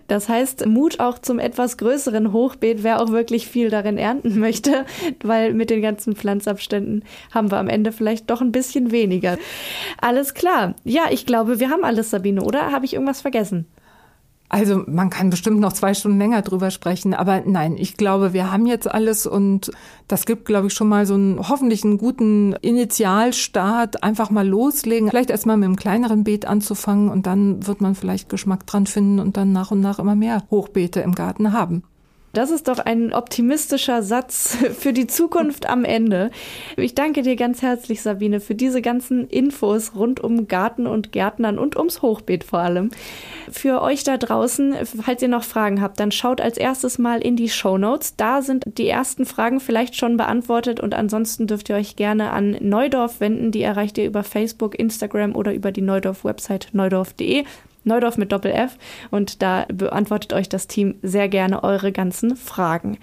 Das 0.10 0.28
heißt, 0.28 0.66
Mut 0.66 1.00
auch 1.00 1.20
zum 1.20 1.38
etwas 1.40 1.78
größeren 1.78 2.34
Hochbeet, 2.34 2.84
wer 2.84 3.02
auch 3.02 3.12
wirklich 3.12 3.48
viel 3.48 3.70
darin 3.70 3.98
ernten 3.98 4.40
möchte, 4.40 4.86
weil 5.24 5.54
mit 5.54 5.70
den 5.70 5.82
ganzen 5.82 6.16
Pflanzabständen 6.16 7.04
haben 7.32 7.52
wir 7.52 7.60
am 7.60 7.70
Ende 7.70 7.92
vielleicht 7.92 8.30
doch 8.30 8.42
ein 8.42 8.52
bisschen 8.52 8.92
weniger. 8.92 9.38
Alles 10.02 10.34
klar. 10.34 10.76
Ja, 10.84 11.04
ich 11.12 11.26
glaube, 11.26 11.60
wir 11.60 11.70
haben 11.70 11.84
alles, 11.84 12.10
Sabine, 12.10 12.42
oder? 12.44 12.72
Habe 12.72 12.86
ich 12.86 12.94
irgendwas 12.94 13.22
vergessen? 13.22 13.68
Also 14.50 14.84
man 14.88 15.12
kann 15.12 15.30
bestimmt 15.30 15.60
noch 15.60 15.74
zwei 15.74 15.94
Stunden 15.94 16.18
länger 16.18 16.42
drüber 16.42 16.72
sprechen, 16.72 17.14
aber 17.14 17.44
nein, 17.46 17.78
ich 17.78 17.98
glaube, 17.98 18.34
wir 18.34 18.52
haben 18.52 18.66
jetzt 18.66 18.90
alles 18.90 19.28
und 19.28 19.72
das 20.08 20.26
gibt, 20.26 20.46
glaube 20.46 20.68
ich, 20.68 20.74
schon 20.74 20.90
mal 20.90 21.06
so 21.06 21.14
einen 21.14 21.48
hoffentlich 21.48 21.84
einen 21.84 22.00
guten 22.00 22.54
Initialstart. 22.54 24.02
Einfach 24.02 24.32
mal 24.32 24.48
loslegen, 24.48 25.10
vielleicht 25.10 25.30
erstmal 25.30 25.58
mit 25.58 25.68
einem 25.68 25.76
kleineren 25.76 26.24
Beet 26.24 26.46
anzufangen 26.46 27.10
und 27.10 27.28
dann 27.28 27.68
wird 27.68 27.80
man 27.80 27.94
vielleicht 27.94 28.30
Geschmack 28.30 28.66
dran 28.66 28.88
finden 28.88 29.20
und 29.20 29.38
dann 29.38 29.52
nach 29.52 29.70
und 29.70 29.82
nach 29.82 30.00
immer 30.00 30.16
mehr 30.16 30.44
Hochbeete 30.50 31.02
im 31.02 31.14
Garten 31.14 31.54
haben. 31.54 31.84
Das 32.34 32.52
ist 32.52 32.68
doch 32.68 32.80
ein 32.80 33.14
optimistischer 33.14 34.04
Satz 34.04 34.58
für 34.80 34.94
die 34.94 35.08
Zukunft 35.08 35.68
am 35.68 35.84
Ende. 35.84 36.30
Ich 36.78 36.94
danke 36.96 37.24
dir 37.24 37.36
ganz 37.36 37.62
herzlich, 37.62 38.02
Sabine, 38.02 38.40
für 38.40 38.56
diese 38.56 38.82
ganzen 38.82 39.28
Infos 39.28 39.94
rund 39.96 40.20
um 40.20 40.48
Garten 40.48 40.86
und 40.86 41.12
Gärtnern 41.12 41.58
und 41.58 41.76
ums 41.76 42.02
Hochbeet 42.02 42.44
vor 42.44 42.60
allem. 42.60 42.92
Für 43.52 43.82
euch 43.82 44.04
da 44.04 44.18
draußen, 44.18 44.76
falls 45.02 45.22
ihr 45.22 45.28
noch 45.28 45.44
Fragen 45.44 45.82
habt, 45.82 46.00
dann 46.00 46.12
schaut 46.12 46.40
als 46.40 46.58
erstes 46.58 47.00
mal 47.00 47.22
in 47.22 47.36
die 47.36 47.50
Show 47.50 47.78
Notes. 47.78 48.16
Da 48.16 48.42
sind 48.42 48.64
die 48.78 48.88
ersten 48.88 49.26
Fragen 49.26 49.60
vielleicht 49.60 49.96
schon 49.96 50.18
beantwortet 50.18 50.80
und 50.80 50.94
ansonsten 50.94 51.48
dürft 51.48 51.70
ihr 51.70 51.76
euch 51.76 51.96
gerne 51.96 52.32
an 52.32 52.58
Neudorf 52.60 53.20
wenden. 53.20 53.52
Die 53.52 53.64
erreicht 53.64 53.98
ihr 53.98 54.06
über 54.06 54.24
Facebook, 54.24 54.78
Instagram 54.78 55.36
oder 55.36 55.54
über 55.54 55.72
die 55.72 55.82
Neudorf-Website 55.82 56.70
neudorf.de. 56.74 57.46
Neudorf 57.90 58.18
mit 58.18 58.32
Doppel 58.32 58.52
F 58.52 58.78
und 59.12 59.42
da 59.42 59.66
beantwortet 59.72 60.34
euch 60.34 60.48
das 60.48 60.68
Team 60.68 60.96
sehr 61.02 61.28
gerne 61.28 61.64
eure 61.64 61.92
ganzen 61.92 62.38
Fragen. 62.38 62.98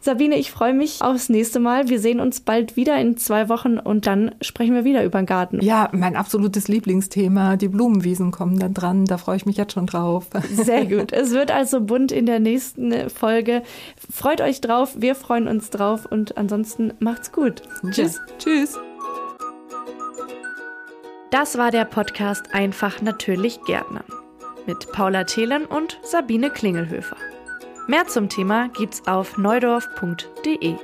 Sabine, 0.00 0.36
ich 0.36 0.52
freue 0.52 0.74
mich 0.74 1.02
aufs 1.02 1.28
nächste 1.28 1.58
Mal. 1.58 1.88
Wir 1.88 1.98
sehen 1.98 2.20
uns 2.20 2.40
bald 2.40 2.76
wieder 2.76 2.96
in 3.00 3.16
zwei 3.16 3.48
Wochen 3.48 3.78
und 3.78 4.06
dann 4.06 4.34
sprechen 4.40 4.74
wir 4.74 4.84
wieder 4.84 5.04
über 5.04 5.20
den 5.20 5.26
Garten. 5.26 5.60
Ja, 5.60 5.88
mein 5.92 6.14
absolutes 6.14 6.68
Lieblingsthema. 6.68 7.56
Die 7.56 7.68
Blumenwiesen 7.68 8.30
kommen 8.30 8.58
dann 8.58 8.74
dran. 8.74 9.06
Da 9.06 9.18
freue 9.18 9.36
ich 9.36 9.46
mich 9.46 9.56
jetzt 9.56 9.72
schon 9.72 9.86
drauf. 9.86 10.26
Sehr 10.52 10.84
gut. 10.86 11.12
Es 11.12 11.32
wird 11.32 11.50
also 11.50 11.80
bunt 11.80 12.12
in 12.12 12.26
der 12.26 12.38
nächsten 12.38 13.10
Folge. 13.10 13.62
Freut 14.10 14.40
euch 14.40 14.60
drauf. 14.60 14.94
Wir 14.96 15.14
freuen 15.14 15.48
uns 15.48 15.70
drauf 15.70 16.06
und 16.08 16.38
ansonsten 16.38 16.92
macht's 17.00 17.32
gut. 17.32 17.62
Tschüss. 17.90 18.16
Ja. 18.16 18.34
Tschüss. 18.38 18.78
Das 21.30 21.58
war 21.58 21.70
der 21.70 21.84
Podcast 21.84 22.54
Einfach 22.54 23.02
natürlich 23.02 23.62
Gärtnern 23.64 24.04
mit 24.66 24.92
Paula 24.92 25.24
Thelen 25.24 25.66
und 25.66 25.98
Sabine 26.02 26.50
Klingelhöfer. 26.50 27.16
Mehr 27.86 28.06
zum 28.06 28.28
Thema 28.28 28.68
gibt's 28.68 29.06
auf 29.06 29.36
neudorf.de. 29.36 30.76